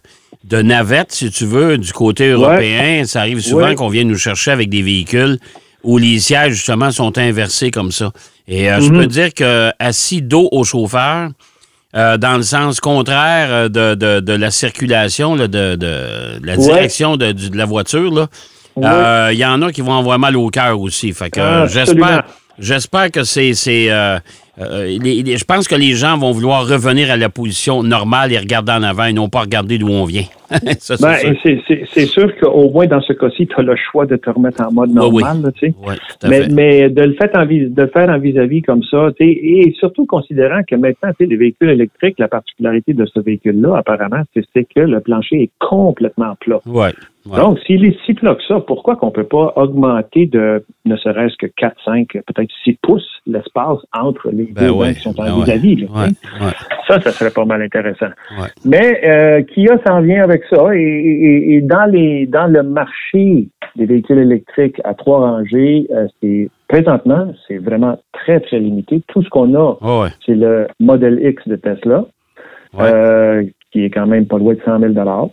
de 0.45 0.61
navettes, 0.61 1.11
si 1.11 1.29
tu 1.29 1.45
veux, 1.45 1.77
du 1.77 1.93
côté 1.93 2.29
européen, 2.29 3.03
ça 3.05 3.19
arrive 3.21 3.39
souvent 3.41 3.67
Ouais. 3.67 3.75
qu'on 3.75 3.87
vienne 3.89 4.07
nous 4.07 4.17
chercher 4.17 4.51
avec 4.51 4.69
des 4.69 4.81
véhicules 4.81 5.37
où 5.83 5.97
les 5.97 6.19
sièges, 6.19 6.53
justement, 6.53 6.91
sont 6.91 7.17
inversés 7.17 7.69
comme 7.71 7.91
ça. 7.91 8.11
Et 8.47 8.69
euh, 8.71 8.79
je 8.81 8.89
Mhm. 8.91 8.97
peux 8.97 9.07
te 9.07 9.11
dire 9.13 9.33
que 9.33 9.69
assis 9.79 10.21
dos 10.21 10.49
au 10.51 10.63
chauffeur, 10.63 11.29
euh, 11.95 12.17
dans 12.17 12.37
le 12.37 12.43
sens 12.43 12.79
contraire 12.79 13.47
euh, 13.51 13.69
de, 13.69 13.95
de, 13.95 14.19
de 14.21 14.33
la 14.33 14.49
circulation, 14.51 15.35
là, 15.35 15.47
de, 15.47 15.75
de 15.75 16.43
la 16.43 16.55
direction 16.57 17.17
de 17.17 17.33
la 17.55 17.65
voiture, 17.65 18.11
là, 18.13 18.27
Ouais. 18.75 18.85
euh, 18.85 19.29
il 19.33 19.39
y 19.39 19.45
en 19.45 19.61
a 19.61 19.71
qui 19.71 19.81
vont 19.81 19.97
avoir 19.97 20.17
mal 20.19 20.35
au 20.37 20.47
cœur 20.49 20.79
aussi. 20.79 21.11
Fait 21.13 21.29
que 21.29 21.39
Ah, 21.39 21.61
euh, 21.61 21.63
absolument. 21.63 22.05
j'espère. 22.07 22.23
J'espère 22.59 23.11
que 23.11 23.23
c'est. 23.23 23.53
c'est, 23.53 23.87
euh, 23.89 24.19
les- 25.01 25.23
les- 25.23 25.37
je 25.37 25.45
pense 25.45 25.67
que 25.67 25.73
les 25.73 25.93
gens 25.93 26.17
vont 26.17 26.31
vouloir 26.31 26.67
revenir 26.67 27.09
à 27.09 27.17
la 27.17 27.29
position 27.29 27.81
normale 27.81 28.31
et 28.33 28.37
regarder 28.37 28.73
en 28.73 28.83
avant 28.83 29.05
et 29.05 29.13
non 29.13 29.29
pas 29.29 29.39
regarder 29.41 29.79
d'où 29.79 29.87
on 29.89 30.05
vient. 30.05 30.25
C'est 30.79 31.01
Ben, 31.01 31.15
sûr. 31.15 31.57
c'est- 31.87 32.05
sûr 32.07 32.29
qu'au 32.37 32.69
moins 32.69 32.85
dans 32.85 32.99
ce 33.01 33.13
cas-ci, 33.13 33.47
tu 33.47 33.55
as 33.57 33.63
le 33.63 33.75
choix 33.77 34.05
de 34.05 34.17
te 34.17 34.29
remettre 34.29 34.61
en 34.61 34.71
mode 34.71 34.89
Oui, 34.89 34.97
oui. 35.13 35.23
normal, 35.23 35.53
là, 35.81 35.95
Mais, 36.29 36.41
fait. 36.43 36.49
mais 36.49 36.89
de 36.89 37.01
le 37.03 37.13
faire 37.13 37.29
en 37.35 37.45
vis- 37.45 37.69
de 37.69 37.81
le 37.81 37.87
faire 37.87 38.09
en 38.09 38.19
vis-à-vis 38.19 38.61
comme 38.61 38.83
ça, 38.83 39.07
et 39.21 39.73
surtout 39.79 40.05
considérant 40.05 40.61
que 40.69 40.75
maintenant, 40.75 41.11
les 41.21 41.35
véhicules 41.37 41.69
électriques, 41.69 42.19
la 42.19 42.27
particularité 42.27 42.93
de 42.93 43.05
ce 43.05 43.21
véhicule-là, 43.21 43.77
apparemment, 43.77 44.23
c'est 44.35 44.43
c'est 44.53 44.65
que 44.65 44.81
le 44.81 44.99
plancher 44.99 45.43
est 45.43 45.51
complètement 45.59 46.35
plat. 46.41 46.59
Ouais. 47.29 47.37
Donc, 47.37 47.59
s'il 47.67 47.85
est 47.85 47.95
si 48.05 48.13
plat 48.15 48.33
que 48.33 48.41
ça, 48.47 48.59
pourquoi 48.61 48.95
qu'on 48.95 49.11
peut 49.11 49.25
pas 49.25 49.53
augmenter 49.55 50.25
de 50.25 50.65
ne 50.85 50.95
serait-ce 50.95 51.35
que 51.37 51.45
4, 51.45 51.75
5, 51.85 52.07
peut-être 52.13 52.49
6 52.63 52.79
pouces 52.81 53.07
l'espace 53.27 53.77
entre 53.93 54.31
les 54.31 54.45
Ben 54.45 54.65
deux 54.65 54.71
ouais, 54.71 54.93
qui 54.95 55.01
sont 55.01 55.19
en 55.19 55.41
vis-à-vis? 55.43 55.83
Ouais. 55.83 56.09
Ça, 56.87 56.99
ça 56.99 57.11
serait 57.11 57.29
pas 57.31 57.45
mal 57.45 57.61
intéressant. 57.61 58.07
Mais 58.65 59.01
euh, 59.05 59.43
Kia 59.43 59.77
s'en 59.85 60.01
vient 60.01 60.23
avec 60.23 60.41
ça 60.49 60.73
et, 60.75 60.79
et- 60.79 61.53
et 61.57 61.61
dans 61.61 61.85
les 61.89 62.25
dans 62.25 62.47
le 62.47 62.63
marché 62.63 63.47
des 63.75 63.85
véhicules 63.85 64.17
électriques 64.17 64.81
à 64.83 64.93
trois 64.95 65.19
rangées, 65.19 65.87
euh, 65.91 66.07
c'est 66.21 66.49
présentement 66.67 67.31
c'est 67.47 67.57
vraiment 67.59 67.99
très 68.13 68.39
très 68.39 68.59
limité. 68.59 69.03
Tout 69.07 69.21
ce 69.21 69.29
qu'on 69.29 69.53
a, 69.53 69.77
ouais. 69.81 70.09
c'est 70.25 70.35
le 70.35 70.67
Model 70.79 71.19
X 71.23 71.47
de 71.47 71.55
Tesla, 71.55 72.05
euh, 72.79 73.43
qui 73.71 73.85
est 73.85 73.89
quand 73.89 74.07
même 74.07 74.25
pas 74.25 74.37
loin 74.37 74.55
de 74.55 74.61
100 74.65 74.79
000 74.79 74.93
Euh, 74.97 75.25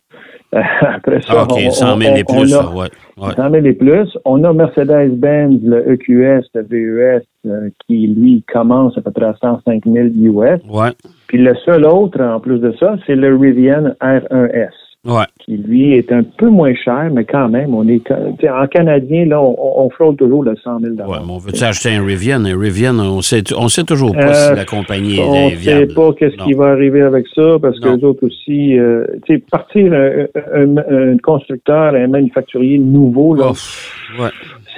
Après 0.53 1.21
ça, 1.23 1.35
Ah, 1.37 1.43
OK, 1.45 1.59
on- 1.67 1.71
100 1.71 1.97
000 1.99 2.13
on- 2.13 2.17
et 2.17 2.25
on 2.27 2.33
plus, 2.41 2.55
a- 2.55 2.63
ça, 2.63 2.71
ouais. 2.71 2.87
ouais. 3.19 3.33
100 3.37 3.51
000 3.51 3.67
et 3.67 3.73
plus. 3.75 4.19
On 4.25 4.43
a 4.45 4.53
Mercedes-Benz, 4.53 5.61
le 5.63 5.93
EQS, 5.93 6.45
le 6.55 6.63
VES, 6.63 7.23
euh, 7.47 7.69
qui, 7.87 8.07
lui, 8.09 8.45
commence 8.51 8.97
à 8.97 9.03
peu 9.03 9.11
près 9.11 9.27
à 9.27 9.35
105 9.41 9.83
000 9.85 10.07
US. 10.17 10.61
Ouais, 10.71 10.91
Puis 11.27 11.39
le 11.39 11.55
seul 11.67 11.85
autre, 11.85 12.21
en 12.23 12.41
plus 12.41 12.59
de 12.61 12.73
ça, 12.81 12.97
c'est 13.07 13.15
le 13.17 13.37
Rivian 13.37 13.93
R1S, 14.01 14.73
ouais. 15.07 15.25
qui, 15.41 15.57
lui, 15.57 15.95
est 15.95 16.11
un 16.13 16.23
peu 16.23 16.49
moins 16.49 16.75
cher, 16.75 17.09
mais 17.13 17.25
quand 17.25 17.49
même, 17.49 17.75
on 17.75 17.87
est... 17.89 18.03
sais, 18.41 18.49
En 18.51 18.67
canadien, 18.67 19.25
là, 19.27 19.41
on, 19.41 19.57
on 19.85 19.91
frôle 19.91 20.17
toujours 20.17 20.43
le 20.45 20.55
100 20.57 20.81
000 20.81 20.93
Ouais, 20.95 21.19
mais 21.25 21.33
on 21.33 21.39
veut-tu 21.39 21.63
acheter 21.65 21.91
un 21.95 22.05
Rivian? 22.05 22.45
Un 22.45 22.59
Rivian, 22.59 22.99
on 22.99 23.21
sait, 23.23 23.43
on 23.57 23.69
sait 23.69 23.85
toujours 23.85 24.15
pas 24.15 24.29
Euh, 24.29 24.51
si 24.51 24.57
la 24.57 24.65
compagnie 24.65 25.19
On 25.21 25.35
est 25.35 25.51
ne 25.53 25.57
viable. 25.57 25.89
sait 25.89 25.95
pas 25.95 26.13
qu'est-ce 26.15 26.37
qui 26.45 26.53
va 26.55 26.67
arriver 26.67 27.03
avec 27.03 27.27
ça, 27.35 27.57
parce 27.61 27.79
que 27.81 27.89
les 27.97 28.05
autres 28.05 28.27
aussi, 28.27 28.79
euh, 28.79 29.05
tu 29.27 29.35
sais, 29.37 29.43
partir 29.51 29.93
un, 29.93 30.27
un- 30.55 31.13
un 31.13 31.17
constructeur, 31.19 31.95
un 31.95 32.07
manufacturier 32.09 32.79
nouveau, 32.79 33.35
là, 33.35 33.47
Oh, 33.51 34.23
ouais. 34.23 34.29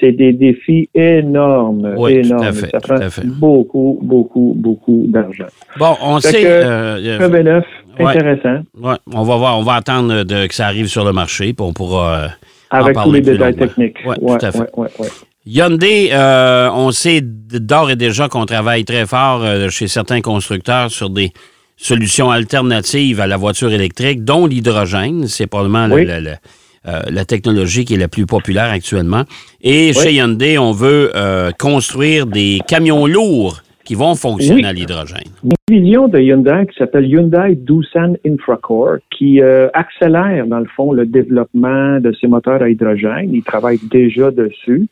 c'est 0.00 0.12
des 0.12 0.32
défis 0.32 0.88
énormes, 0.94 1.94
Oui, 1.98 2.20
tout 2.22 2.26
énormes. 2.28 2.46
à 2.46 2.52
fait, 2.52 2.70
ça 2.70 2.80
tout 2.80 2.88
prend 2.88 2.96
à 3.00 3.10
fait. 3.10 3.26
beaucoup, 3.26 3.98
beaucoup, 4.02 4.54
beaucoup 4.56 5.04
d'argent. 5.08 5.46
Bon, 5.78 5.94
on 6.02 6.20
Fait 6.20 6.28
sait. 6.28 6.42
que, 6.42 6.46
euh, 6.46 6.96
euh, 6.98 7.18
EV9, 7.28 7.56
Ouais. 7.58 7.62
Intéressant, 7.98 8.62
ouais, 8.80 8.94
on 9.12 9.22
va 9.24 9.36
voir, 9.36 9.58
on 9.58 9.62
va 9.62 9.74
attendre 9.74 10.22
de, 10.24 10.46
que 10.46 10.54
ça 10.54 10.66
arrive 10.66 10.86
sur 10.86 11.04
le 11.04 11.12
marché, 11.12 11.52
puis 11.52 11.64
on 11.66 11.72
pourra. 11.72 12.14
euh, 12.14 12.28
avec 12.70 12.88
tous 12.88 12.92
parler 12.94 13.12
les 13.20 13.22
plus 13.22 13.32
détails 13.32 13.52
longuement. 13.52 13.66
techniques. 13.66 13.96
Ouais, 14.06 14.38
tout 14.38 14.46
à 14.46 14.52
fait. 14.52 14.70
ouais. 14.76 14.88
Hyundai, 15.46 16.10
euh, 16.12 16.70
on 16.72 16.90
sait 16.92 17.20
d'ores 17.22 17.90
et 17.90 17.96
déjà 17.96 18.28
qu'on 18.28 18.46
travaille 18.46 18.84
très 18.84 19.06
fort 19.06 19.42
euh, 19.42 19.68
chez 19.70 19.88
certains 19.88 20.20
constructeurs 20.20 20.90
sur 20.90 21.10
des 21.10 21.32
solutions 21.76 22.30
alternatives 22.30 23.20
à 23.20 23.26
la 23.26 23.36
voiture 23.38 23.72
électrique, 23.72 24.22
dont 24.24 24.46
l'hydrogène. 24.46 25.26
C'est 25.26 25.46
probablement 25.46 25.86
la- 25.86 25.94
Oui. 25.94 26.04
la, 26.06 26.20
la- 26.20 26.36
la 27.10 27.24
technologie 27.24 27.84
qui 27.84 27.94
est 27.94 27.98
la 27.98 28.08
plus 28.08 28.26
populaire 28.26 28.70
actuellement. 28.70 29.24
Et 29.62 29.92
chez 29.92 30.12
Hyundai, 30.14 30.56
on 30.58 30.72
veut 30.72 31.10
construire 31.58 32.26
des 32.26 32.60
camions 32.68 33.06
lourds 33.06 33.60
qui 33.90 33.96
vont 33.96 34.14
fonctionner 34.14 34.60
Oui. 34.60 34.66
à 34.68 34.72
l'hydrogène. 34.72 35.24
Une 35.42 35.50
division 35.68 36.06
de 36.06 36.20
Hyundai 36.20 36.64
qui 36.70 36.78
s'appelle 36.78 37.06
Hyundai 37.06 37.56
Doosan 37.56 38.14
Infracore 38.24 38.98
qui 39.10 39.40
euh, 39.40 39.66
accélère, 39.74 40.46
dans 40.46 40.60
le 40.60 40.66
fond, 40.76 40.92
le 40.92 41.06
développement 41.06 41.98
de 41.98 42.12
ces 42.20 42.28
moteurs 42.28 42.62
à 42.62 42.68
hydrogène. 42.68 43.34
Ils 43.34 43.42
travaillent 43.42 43.80
déjà 43.90 44.30
dessus. 44.30 44.86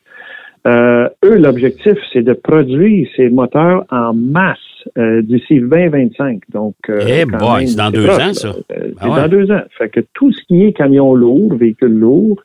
Euh, 0.66 1.08
eux, 1.24 1.38
l'objectif, 1.38 1.94
c'est 2.12 2.22
de 2.22 2.32
produire 2.32 3.06
ces 3.14 3.28
moteurs 3.28 3.84
en 3.92 4.12
masse 4.14 4.58
euh, 4.98 5.22
d'ici 5.22 5.60
2025. 5.60 6.40
Donc, 6.52 6.74
euh, 6.88 6.98
Eh 7.06 7.22
quand 7.24 7.38
boy, 7.38 7.68
c'est 7.68 7.76
dans 7.76 7.92
deux 7.92 8.04
proche, 8.04 8.20
ans, 8.24 8.34
ça. 8.34 8.48
Euh, 8.48 8.52
c'est 8.68 8.94
Ah 9.00 9.10
ouais. 9.10 9.16
dans 9.22 9.28
deux 9.28 9.48
ans. 9.52 9.62
Fait 9.78 9.90
que 9.90 10.00
tout 10.12 10.32
ce 10.32 10.42
qui 10.48 10.64
est 10.64 10.72
camion 10.72 11.14
lourd, 11.14 11.54
véhicule 11.54 11.92
lourd, 11.92 12.42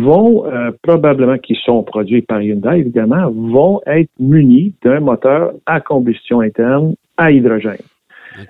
vont 0.00 0.46
euh, 0.46 0.70
probablement, 0.82 1.38
qui 1.38 1.56
sont 1.64 1.82
produits 1.82 2.22
par 2.22 2.42
Hyundai, 2.42 2.78
évidemment, 2.78 3.30
vont 3.30 3.80
être 3.86 4.10
munis 4.18 4.72
d'un 4.82 5.00
moteur 5.00 5.52
à 5.66 5.80
combustion 5.80 6.40
interne 6.40 6.94
à 7.16 7.30
hydrogène. 7.30 7.76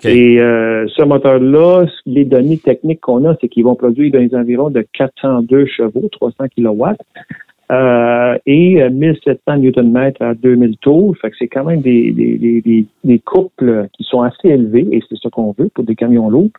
Et 0.03 0.39
euh, 0.39 0.87
ce 0.95 1.03
moteur-là, 1.03 1.85
les 2.05 2.25
données 2.25 2.57
techniques 2.57 3.01
qu'on 3.01 3.25
a, 3.29 3.35
c'est 3.41 3.49
qu'ils 3.49 3.65
vont 3.65 3.75
produire 3.75 4.11
dans 4.11 4.19
les 4.19 4.33
environs 4.33 4.69
de 4.69 4.85
402 4.93 5.65
chevaux, 5.65 6.07
300 6.11 6.45
kilowatts, 6.55 6.99
euh, 7.71 8.37
et 8.45 8.81
euh, 8.81 8.89
1700 8.89 9.57
Nm 9.57 10.11
à 10.19 10.33
2000 10.35 10.77
tours. 10.77 11.15
Fait 11.17 11.31
que 11.31 11.35
c'est 11.37 11.47
quand 11.47 11.65
même 11.65 11.81
des, 11.81 12.11
des, 12.11 12.37
des, 12.37 12.61
des, 12.61 12.85
des 13.03 13.19
couples 13.19 13.87
qui 13.93 14.03
sont 14.03 14.21
assez 14.21 14.49
élevés, 14.49 14.87
et 14.91 15.01
c'est 15.09 15.17
ce 15.17 15.27
qu'on 15.27 15.53
veut 15.57 15.69
pour 15.73 15.83
des 15.83 15.95
camions 15.95 16.29
lourds. 16.29 16.51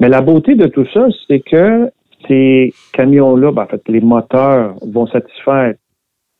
Mais 0.00 0.08
la 0.08 0.20
beauté 0.20 0.54
de 0.54 0.66
tout 0.66 0.86
ça, 0.92 1.08
c'est 1.26 1.40
que 1.40 1.90
ces 2.28 2.72
camions-là, 2.92 3.52
ben, 3.52 3.62
en 3.62 3.66
fait, 3.66 3.82
les 3.88 4.00
moteurs 4.00 4.74
vont 4.82 5.06
satisfaire 5.06 5.74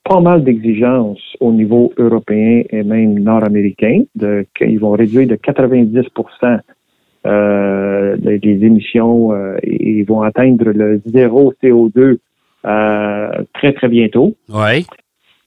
pas 0.04 0.20
mal 0.20 0.42
d'exigences 0.42 1.36
au 1.40 1.52
niveau 1.52 1.92
européen 1.98 2.62
et 2.70 2.82
même 2.82 3.18
nord-américain. 3.18 4.02
Ils 4.60 4.80
vont 4.80 4.92
réduire 4.92 5.28
de 5.28 5.34
90 5.36 6.06
euh, 7.26 8.16
des 8.16 8.64
émissions 8.64 9.32
euh, 9.32 9.56
et 9.62 9.98
ils 9.98 10.04
vont 10.04 10.22
atteindre 10.22 10.70
le 10.70 11.02
zéro 11.04 11.52
CO2 11.62 12.18
euh, 12.64 13.28
très, 13.54 13.72
très 13.72 13.88
bientôt. 13.88 14.34
Ouais. 14.48 14.84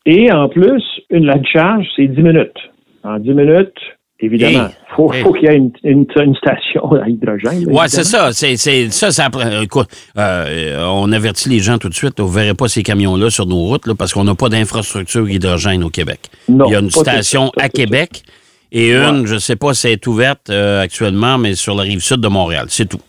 Et 0.05 0.31
en 0.31 0.49
plus, 0.49 0.83
une 1.09 1.25
la 1.25 1.41
charge, 1.43 1.87
c'est 1.95 2.07
10 2.07 2.21
minutes. 2.21 2.71
En 3.03 3.19
10 3.19 3.33
minutes, 3.33 3.79
évidemment, 4.21 4.65
Hey, 4.65 4.71
faut, 4.95 5.13
hey. 5.13 5.21
faut 5.23 5.33
qu'il 5.33 5.43
y 5.49 5.51
ait 5.51 5.55
une, 5.57 5.71
une, 5.83 6.05
une 6.15 6.35
station 6.35 6.91
à 6.93 7.07
hydrogène. 7.09 7.65
Ouais, 7.71 7.87
c'est 7.87 8.03
ça. 8.03 8.31
C'est, 8.31 8.57
c'est- 8.57 8.89
ça, 8.91 9.11
ça 9.11 9.29
écoute, 9.61 9.87
euh, 10.17 10.83
on 10.87 11.11
avertit 11.11 11.49
les 11.49 11.59
gens 11.59 11.77
tout 11.77 11.89
de 11.89 11.93
suite. 11.93 12.19
Vous 12.19 12.27
ne 12.27 12.33
verrez 12.33 12.53
pas 12.53 12.67
ces 12.67 12.83
camions-là 12.83 13.29
sur 13.29 13.45
nos 13.45 13.57
routes 13.59 13.87
là, 13.87 13.93
parce 13.95 14.13
qu'on 14.13 14.23
n'a 14.23 14.35
pas 14.35 14.49
d'infrastructure 14.49 15.29
hydrogène 15.29 15.83
au 15.83 15.89
Québec. 15.89 16.19
Non, 16.49 16.65
Il 16.67 16.73
y 16.73 16.75
a 16.75 16.79
une 16.79 16.91
station 16.91 17.51
à. 17.57 17.69
Québec 17.69 18.23
et 18.71 18.93
une, 18.93 19.25
je 19.25 19.33
ne 19.35 19.39
sais 19.39 19.55
pas 19.55 19.73
si 19.73 19.87
elle 19.87 19.93
est 19.93 20.07
ouverte 20.07 20.49
euh, 20.49 20.81
actuellement, 20.81 21.37
mais 21.37 21.55
sur 21.55 21.75
la 21.75 21.83
rive 21.83 21.99
sud 21.99 22.21
de 22.21 22.27
Montréal. 22.27 22.65
C'est 22.69 22.87
tout. 22.87 22.99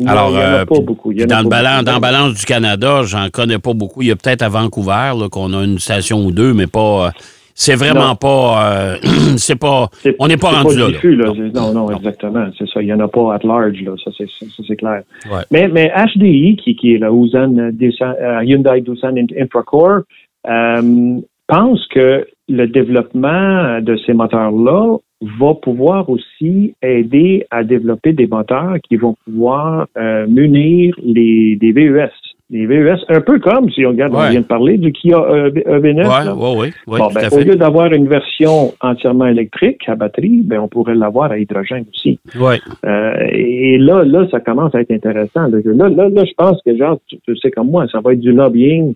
Non, 0.00 0.08
Alors, 0.10 0.36
euh, 0.36 0.64
pas 0.64 0.80
beaucoup. 0.80 1.12
Dans, 1.14 1.42
le 1.42 1.48
balance, 1.48 1.84
dans 1.84 2.28
du 2.30 2.44
Canada, 2.44 3.02
j'en 3.04 3.28
connais 3.30 3.58
pas 3.58 3.72
beaucoup. 3.74 4.02
Il 4.02 4.08
y 4.08 4.10
a 4.10 4.16
peut-être 4.16 4.42
à 4.42 4.48
Vancouver 4.48 5.12
qu'on 5.30 5.52
a 5.52 5.62
une 5.64 5.78
station 5.78 6.24
ou 6.24 6.32
deux, 6.32 6.54
mais 6.54 6.66
pas. 6.66 7.06
euh, 7.06 7.10
c'est 7.54 7.74
vraiment 7.76 8.08
Non. 8.08 8.14
pas. 8.16 8.72
euh, 8.74 8.96
c'est 9.36 9.58
pas. 9.58 9.88
On 10.18 10.26
n'est 10.28 10.36
pas 10.36 10.50
rendu 10.50 10.76
là. 10.76 10.86
là. 10.86 10.90
diffus, 10.92 11.16
là. 11.16 11.32
Non. 11.54 11.72
Non, 11.72 11.88
non, 11.88 11.96
exactement. 11.96 12.46
C'est 12.58 12.68
ça. 12.68 12.80
Il 12.82 12.86
n'y 12.86 12.92
en 12.92 13.00
a 13.00 13.08
pas 13.08 13.34
at 13.34 13.40
large, 13.44 13.80
là. 13.82 13.92
Ça, 14.04 14.10
c'est, 14.16 14.28
ça, 14.28 14.62
c'est 14.66 14.76
clair. 14.76 15.02
Ouais. 15.30 15.42
Mais, 15.50 15.68
mais 15.68 15.92
HDI, 16.16 16.56
qui, 16.56 16.74
qui 16.76 16.94
est 16.94 16.98
la 16.98 17.10
Usan, 17.10 17.56
euh, 17.58 17.70
euh, 18.02 18.44
Hyundai 18.44 18.80
Doosan 18.80 19.14
Infracore, 19.38 20.00
euh, 20.48 21.20
pense 21.46 21.86
que 21.88 22.26
le 22.48 22.66
développement 22.66 23.80
de 23.80 23.96
ces 24.06 24.12
moteurs-là 24.14 24.96
va 25.38 25.54
pouvoir 25.54 26.08
aussi 26.10 26.74
aider 26.82 27.46
à 27.50 27.62
développer 27.62 28.12
des 28.12 28.26
moteurs 28.26 28.76
qui 28.88 28.96
vont 28.96 29.14
pouvoir 29.24 29.86
euh, 29.96 30.26
munir 30.26 30.94
les, 31.02 31.56
des 31.56 31.72
VES. 31.72 32.10
Les 32.54 32.66
VES, 32.66 32.98
un 33.08 33.22
peu 33.22 33.38
comme, 33.38 33.70
si 33.70 33.86
on 33.86 33.88
regarde, 33.88 34.12
Ouais. 34.12 34.24
on 34.26 34.30
vient 34.30 34.40
de 34.42 34.46
parler 34.46 34.76
du 34.76 34.92
Kia 34.92 35.16
E- 35.18 35.50
EV9. 35.54 36.02
Ouais, 36.02 36.24
là. 36.26 36.34
ouais, 36.36 36.56
ouais, 36.86 36.98
Bon, 36.98 37.08
ben, 37.14 37.28
au 37.32 37.38
lieu 37.40 37.56
d'avoir 37.56 37.90
une 37.94 38.06
version 38.06 38.74
entièrement 38.82 39.24
électrique 39.26 39.80
à 39.88 39.94
batterie, 39.94 40.42
ben, 40.44 40.60
on 40.60 40.68
pourrait 40.68 40.94
l'avoir 40.94 41.32
à 41.32 41.38
hydrogène 41.38 41.86
aussi. 41.90 42.20
Ouais. 42.38 42.58
Euh, 42.84 43.14
et 43.30 43.78
là, 43.78 44.04
là, 44.04 44.26
ça 44.30 44.40
commence 44.40 44.74
à 44.74 44.82
être 44.82 44.90
intéressant. 44.90 45.48
Là, 45.48 45.58
là, 45.64 45.88
là, 45.88 46.08
là, 46.10 46.24
je 46.26 46.32
pense 46.36 46.60
que, 46.62 46.76
genre, 46.76 46.98
tu, 47.08 47.16
tu 47.26 47.34
sais 47.38 47.50
comme 47.50 47.70
moi, 47.70 47.86
ça 47.90 48.00
va 48.00 48.12
être 48.12 48.20
du 48.20 48.32
lobbying 48.32 48.94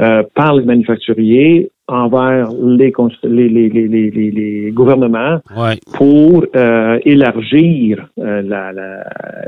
euh, 0.00 0.22
par 0.34 0.54
les 0.54 0.64
manufacturiers 0.64 1.70
envers 1.88 2.48
les, 2.62 2.92
les, 3.22 3.48
les, 3.48 3.68
les, 3.88 4.30
les 4.30 4.70
gouvernements 4.72 5.38
Ouais. 5.56 5.78
pour 5.94 6.44
euh, 6.56 6.98
élargir 7.04 8.06
euh, 8.18 8.42
la, 8.42 8.72
la, 8.72 9.04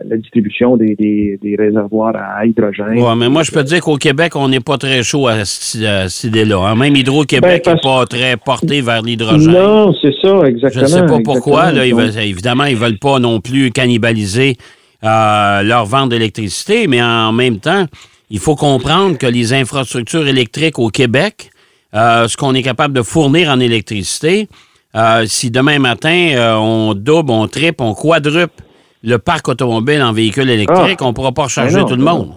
la 0.09 0.17
distribution 0.17 0.77
des, 0.77 0.95
des, 0.95 1.39
des 1.43 1.57
réservoirs 1.57 2.15
à 2.17 2.47
hydrogène. 2.47 2.99
Ouais, 3.01 3.17
mais 3.17 3.29
moi, 3.29 3.43
je 3.43 3.51
peux 3.51 3.63
te 3.65 3.69
dire 3.69 3.81
qu'au 3.81 3.97
Québec, 3.97 4.37
on 4.37 4.49
n'est 4.49 4.61
pas 4.61 4.79
très 4.79 5.03
chaud 5.03 5.27
à, 5.27 5.45
ce- 5.45 5.85
à 5.85 6.09
cette 6.09 6.31
idée-là. 6.31 6.59
hein. 6.69 6.77
Même 6.77 6.95
Hydro-Québec 6.95 7.63
Ben, 7.65 7.73
n'est 7.73 7.81
parce- 7.81 7.83
pas 7.83 8.07
très 8.07 8.37
porté 8.37 8.81
vers 8.83 9.03
l'hydrogène. 9.03 9.51
Non, 9.53 9.93
c'est 10.01 10.15
ça, 10.23 10.41
Je 10.43 10.47
exactement. 10.47 10.83
ne 10.85 10.89
sais 10.89 11.07
pas 11.07 11.19
pourquoi. 11.25 11.73
Là, 11.73 11.87
ils 11.87 11.95
veulent- 11.95 12.17
évidemment, 12.19 12.65
ils 12.65 12.75
ne 12.75 12.81
veulent 12.81 12.99
pas 13.01 13.19
non 13.19 13.41
plus 13.41 13.71
cannibaliser 13.73 14.57
euh, 15.05 15.63
leur 15.63 15.85
vente 15.87 16.11
d'électricité, 16.11 16.87
mais 16.89 17.03
en 17.03 17.33
même 17.33 17.59
temps, 17.59 17.87
il 18.31 18.39
faut 18.39 18.57
comprendre 18.57 19.17
que 19.17 19.27
les 19.27 19.53
infrastructures 19.55 20.27
électriques 20.27 20.79
au 20.79 20.89
Québec, 20.89 21.51
ce 21.93 22.37
qu'on 22.37 22.55
est 22.55 22.63
capable 22.63 22.95
de 22.95 23.03
fournir 23.03 23.49
en 23.51 23.61
électricité, 23.61 24.49
euh, 24.97 25.25
si 25.27 25.51
demain 25.51 25.79
matin, 25.79 26.31
euh, 26.35 26.55
on 26.57 26.95
double, 26.95 27.31
on 27.31 27.47
triple, 27.47 27.83
on 27.83 27.95
quadruple 27.95 28.63
le 29.05 29.17
parc 29.19 29.49
automobile 29.49 30.03
en 30.03 30.13
véhicules 30.13 30.51
électriques, 30.51 30.99
Ah. 31.01 31.05
on 31.05 31.09
ne 31.09 31.13
pourra 31.15 31.33
pas 31.33 31.45
recharger 31.45 31.75
Ben 31.77 31.81
non, 31.83 31.87
tout 31.87 31.97
le 31.97 32.05
ben 32.05 32.13
monde. 32.13 32.31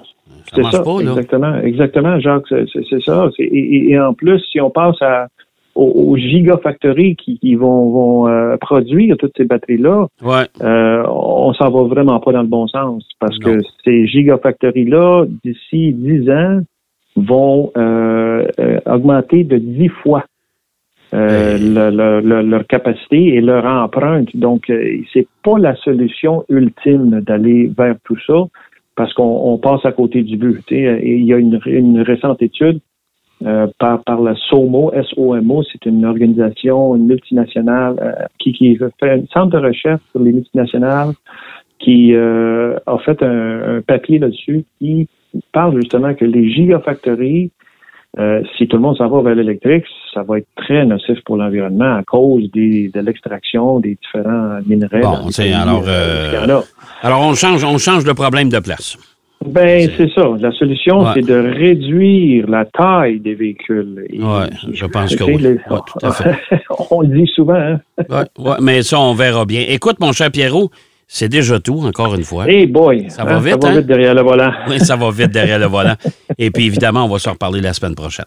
Ça 0.54 0.62
marche 0.62 0.76
ça, 0.76 0.84
pas, 0.84 1.02
là. 1.02 1.12
exactement, 1.12 1.56
exactement, 1.62 2.20
Jacques, 2.20 2.44
c'est- 2.50 3.00
ça. 3.06 3.30
Et, 3.40 3.44
et- 3.46 3.92
et 3.92 4.00
en 4.00 4.14
plus, 4.14 4.40
si 4.52 4.60
on 4.60 4.70
passe 4.70 5.02
à, 5.02 5.28
aux, 5.76 5.86
aux 6.12 6.18
gigafactories 6.18 7.16
qui, 7.16 7.40
qui 7.40 7.56
vont, 7.56 7.90
vont 7.92 8.28
euh, 8.28 8.58
produire 8.58 9.16
toutes 9.18 9.32
ces 9.38 9.46
batteries-là, 9.46 10.08
Ouais. 10.22 10.44
euh, 10.62 11.04
on 11.08 11.54
s'en 11.54 11.70
va 11.72 11.84
vraiment 11.84 12.20
pas 12.20 12.34
dans 12.34 12.42
le 12.42 12.48
bon 12.50 12.68
sens 12.68 13.04
parce 13.22 13.40
Non. 13.40 13.54
que 13.54 13.60
ces 13.86 14.06
gigafactories-là, 14.08 15.26
d'ici 15.46 15.94
10 15.94 16.30
ans, 16.30 16.60
vont 17.16 17.72
euh, 17.78 18.48
euh, 18.60 18.80
augmenter 18.86 19.44
de 19.44 19.58
10 19.58 19.90
fois 19.90 20.26
euh, 21.14 21.56
Hey. 21.58 21.74
le- 21.74 21.90
le- 21.90 22.22
le- 22.22 22.42
leur 22.50 22.66
capacité 22.68 23.36
et 23.36 23.42
leur 23.42 23.66
empreinte. 23.66 24.36
Donc, 24.36 24.70
euh, 24.70 24.98
c'est 25.14 25.28
pas 25.44 25.58
la 25.60 25.76
solution 25.76 26.46
ultime 26.50 27.20
d'aller 27.22 27.70
vers 27.78 27.96
tout 28.06 28.18
ça 28.26 28.46
parce 28.96 29.14
qu'on 29.14 29.24
on 29.52 29.58
passe 29.58 29.86
à 29.86 29.92
côté 29.92 30.24
du 30.24 30.38
but. 30.38 30.64
tu 30.68 30.76
sais. 30.76 31.00
Et 31.04 31.16
il 31.18 31.26
y 31.26 31.34
a 31.34 31.38
une, 31.38 31.60
une 31.66 32.02
récente 32.02 32.42
étude 32.42 32.80
euh, 33.44 33.68
par, 33.80 34.04
par 34.04 34.22
la 34.22 34.36
SOMO, 34.36 34.94
SOMO, 35.16 35.64
c'est 35.64 35.86
une 35.86 36.06
organisation 36.06 36.96
une 36.96 37.08
multinationale 37.08 37.96
euh, 38.00 38.12
qui, 38.40 38.54
qui 38.54 38.78
fait 38.78 39.10
un 39.10 39.24
centre 39.34 39.60
de 39.60 39.66
recherche 39.66 40.02
sur 40.12 40.22
les 40.22 40.32
multinationales 40.32 41.14
qui 41.80 42.14
euh, 42.14 42.78
a 42.86 42.98
fait 43.00 43.22
un, 43.24 43.78
un 43.78 43.82
papier 43.82 44.20
là-dessus 44.20 44.64
qui 44.80 45.10
parle 45.52 45.76
justement 45.82 46.14
que 46.14 46.26
les 46.26 46.52
gigafactories, 46.52 47.52
euh, 48.20 48.42
si 48.58 48.68
tout 48.68 48.76
le 48.76 48.82
monde 48.82 48.98
s'en 48.98 49.08
va 49.10 49.22
vers 49.22 49.36
l'électrique, 49.36 49.86
ça 50.14 50.24
va 50.24 50.40
être 50.40 50.48
très 50.58 50.86
nocif 50.86 51.20
pour 51.26 51.38
l'environnement 51.38 51.96
à 51.96 52.04
cause 52.04 52.50
des, 52.52 52.90
de 52.94 53.00
l'extraction 53.00 53.80
des 53.80 53.98
différents 54.02 54.60
minerais. 54.66 55.00
Bon, 55.02 55.30
pays, 55.36 55.54
alors, 55.54 55.84
euh, 55.88 56.34
euh. 56.48 56.62
Alors, 57.02 57.22
on 57.22 57.34
change, 57.36 57.64
on 57.64 57.78
change 57.78 58.06
le 58.06 58.14
problème 58.14 58.50
de 58.50 58.60
place. 58.60 58.98
Ben, 59.46 59.90
c'est 59.98 60.12
ça. 60.12 60.28
La 60.40 60.52
solution, 60.52 61.00
Ouais. 61.00 61.12
c'est 61.16 61.26
de 61.26 61.34
réduire 61.34 62.48
la 62.48 62.66
taille 62.66 63.20
des 63.22 63.34
véhicules. 63.34 64.06
Ouais, 64.14 64.50
je 64.72 64.86
pense 64.86 65.16
que 65.16 65.24
oui. 65.24 65.38
les- 65.38 65.50
Ouais, 65.54 65.80
tout 65.88 66.06
à 66.06 66.12
fait. 66.12 66.36
On 66.92 67.02
le 67.02 67.08
dit 67.08 67.32
souvent, 67.34 67.56
hein? 67.56 67.80
Ouais, 68.38 68.54
mais 68.62 68.84
ça, 68.84 69.00
on 69.00 69.14
verra 69.16 69.46
bien. 69.46 69.64
Écoute, 69.68 70.00
mon 70.00 70.12
cher 70.12 70.30
Pierrot, 70.30 70.70
c'est 71.14 71.28
déjà 71.28 71.60
tout, 71.60 71.82
encore 71.86 72.16
une 72.16 72.24
fois. 72.24 72.50
Hey 72.50 72.66
boy! 72.68 73.08
Ça 73.10 73.26
va 73.26 73.38
vite, 73.38 73.62
Ça 73.62 73.68
va 73.68 73.74
hein? 73.74 73.78
vite 73.80 73.86
derrière 73.86 74.16
le 74.16 74.22
volant. 74.22 74.54
Oui, 74.70 74.80
ça 74.80 74.96
va 74.96 75.12
vite 75.12 75.32
derrière 75.32 75.60
le 75.60 75.66
volant. 75.66 75.96
Et 76.38 76.52
puis, 76.52 76.68
évidemment, 76.68 77.04
on 77.04 77.10
va 77.10 77.20
se 77.20 77.28
reparler 77.28 77.60
la 77.60 77.74
semaine 77.74 77.96
prochaine. 77.96 78.26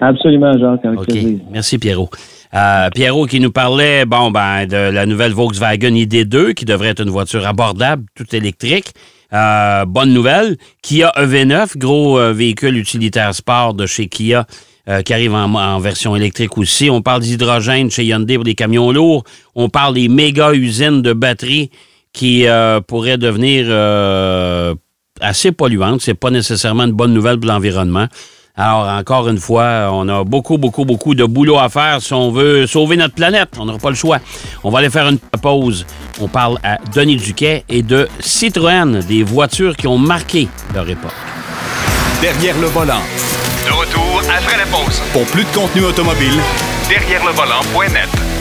Absolument, 0.00 0.52
Jacques, 0.56 0.84
avec 0.84 1.00
plaisir. 1.00 1.40
Merci, 1.50 1.78
Pierrot. 1.78 2.10
Euh, 2.54 2.90
Pierrot 2.94 3.26
qui 3.26 3.40
nous 3.40 3.50
parlait 3.50 4.04
bon, 4.06 4.30
ben, 4.30 4.66
de 4.66 4.76
la 4.76 5.04
nouvelle 5.04 5.32
Volkswagen 5.32 5.90
ID2 5.90 6.54
qui 6.54 6.64
devrait 6.64 6.88
être 6.90 7.02
une 7.02 7.10
voiture 7.10 7.44
abordable, 7.44 8.04
toute 8.14 8.32
électrique. 8.34 8.92
Euh, 9.32 9.84
bonne 9.84 10.12
nouvelle. 10.12 10.56
Kia 10.80 11.10
EV9, 11.16 11.76
gros 11.76 12.20
euh, 12.20 12.32
véhicule 12.32 12.76
utilitaire 12.76 13.34
sport 13.34 13.74
de 13.74 13.84
chez 13.86 14.06
Kia. 14.06 14.46
euh, 14.88 15.02
qui 15.02 15.12
arrive 15.12 15.34
en, 15.34 15.54
en 15.54 15.78
version 15.80 16.14
électrique 16.16 16.56
aussi. 16.58 16.88
On 16.90 17.02
parle 17.02 17.22
d'hydrogène 17.22 17.90
chez 17.90 18.04
Hyundai 18.04 18.36
pour 18.36 18.44
les 18.44 18.54
camions 18.54 18.92
lourds. 18.92 19.24
On 19.54 19.68
parle 19.68 19.94
des 19.94 20.08
méga 20.08 20.52
usines 20.52 21.02
de 21.02 21.12
batteries 21.12 21.70
qui 22.12 22.46
euh, 22.46 22.80
pourraient 22.80 23.18
devenir 23.18 23.66
euh, 23.68 24.74
assez 25.20 25.52
polluantes. 25.52 26.00
C'est 26.02 26.14
pas 26.14 26.30
nécessairement 26.30 26.84
une 26.84 26.92
bonne 26.92 27.12
nouvelle 27.12 27.38
pour 27.38 27.50
l'environnement. 27.50 28.06
Alors, 28.54 28.86
encore 28.86 29.28
une 29.28 29.38
fois, 29.38 29.88
on 29.92 30.06
a 30.08 30.24
beaucoup, 30.24 30.58
beaucoup, 30.58 30.84
beaucoup 30.84 31.14
de 31.14 31.24
boulot 31.24 31.58
à 31.58 31.70
faire 31.70 32.02
si 32.02 32.12
on 32.12 32.30
veut 32.30 32.66
sauver 32.66 32.96
notre 32.96 33.14
planète. 33.14 33.48
On 33.58 33.64
n'aura 33.64 33.78
pas 33.78 33.88
le 33.88 33.96
choix. 33.96 34.18
On 34.62 34.70
va 34.70 34.80
aller 34.80 34.90
faire 34.90 35.08
une 35.08 35.18
pause. 35.18 35.86
On 36.20 36.28
parle 36.28 36.58
à 36.62 36.76
Denis 36.94 37.16
Duquet 37.16 37.64
et 37.70 37.82
de 37.82 38.06
Citroën, 38.20 39.00
des 39.08 39.22
voitures 39.22 39.74
qui 39.74 39.86
ont 39.86 39.96
marqué 39.96 40.48
leur 40.74 40.86
époque. 40.88 41.14
Derrière 42.20 42.58
le 42.60 42.66
volant. 42.66 43.00
De 43.64 43.72
retour 43.72 44.20
après 44.28 44.58
la 44.58 44.66
pause. 44.66 45.00
Pour 45.14 45.24
plus 45.26 45.44
de 45.44 45.54
contenu 45.54 45.84
automobile, 45.84 46.38
Derrière 46.88 47.24
le 47.24 47.32
volant.net. 47.32 48.31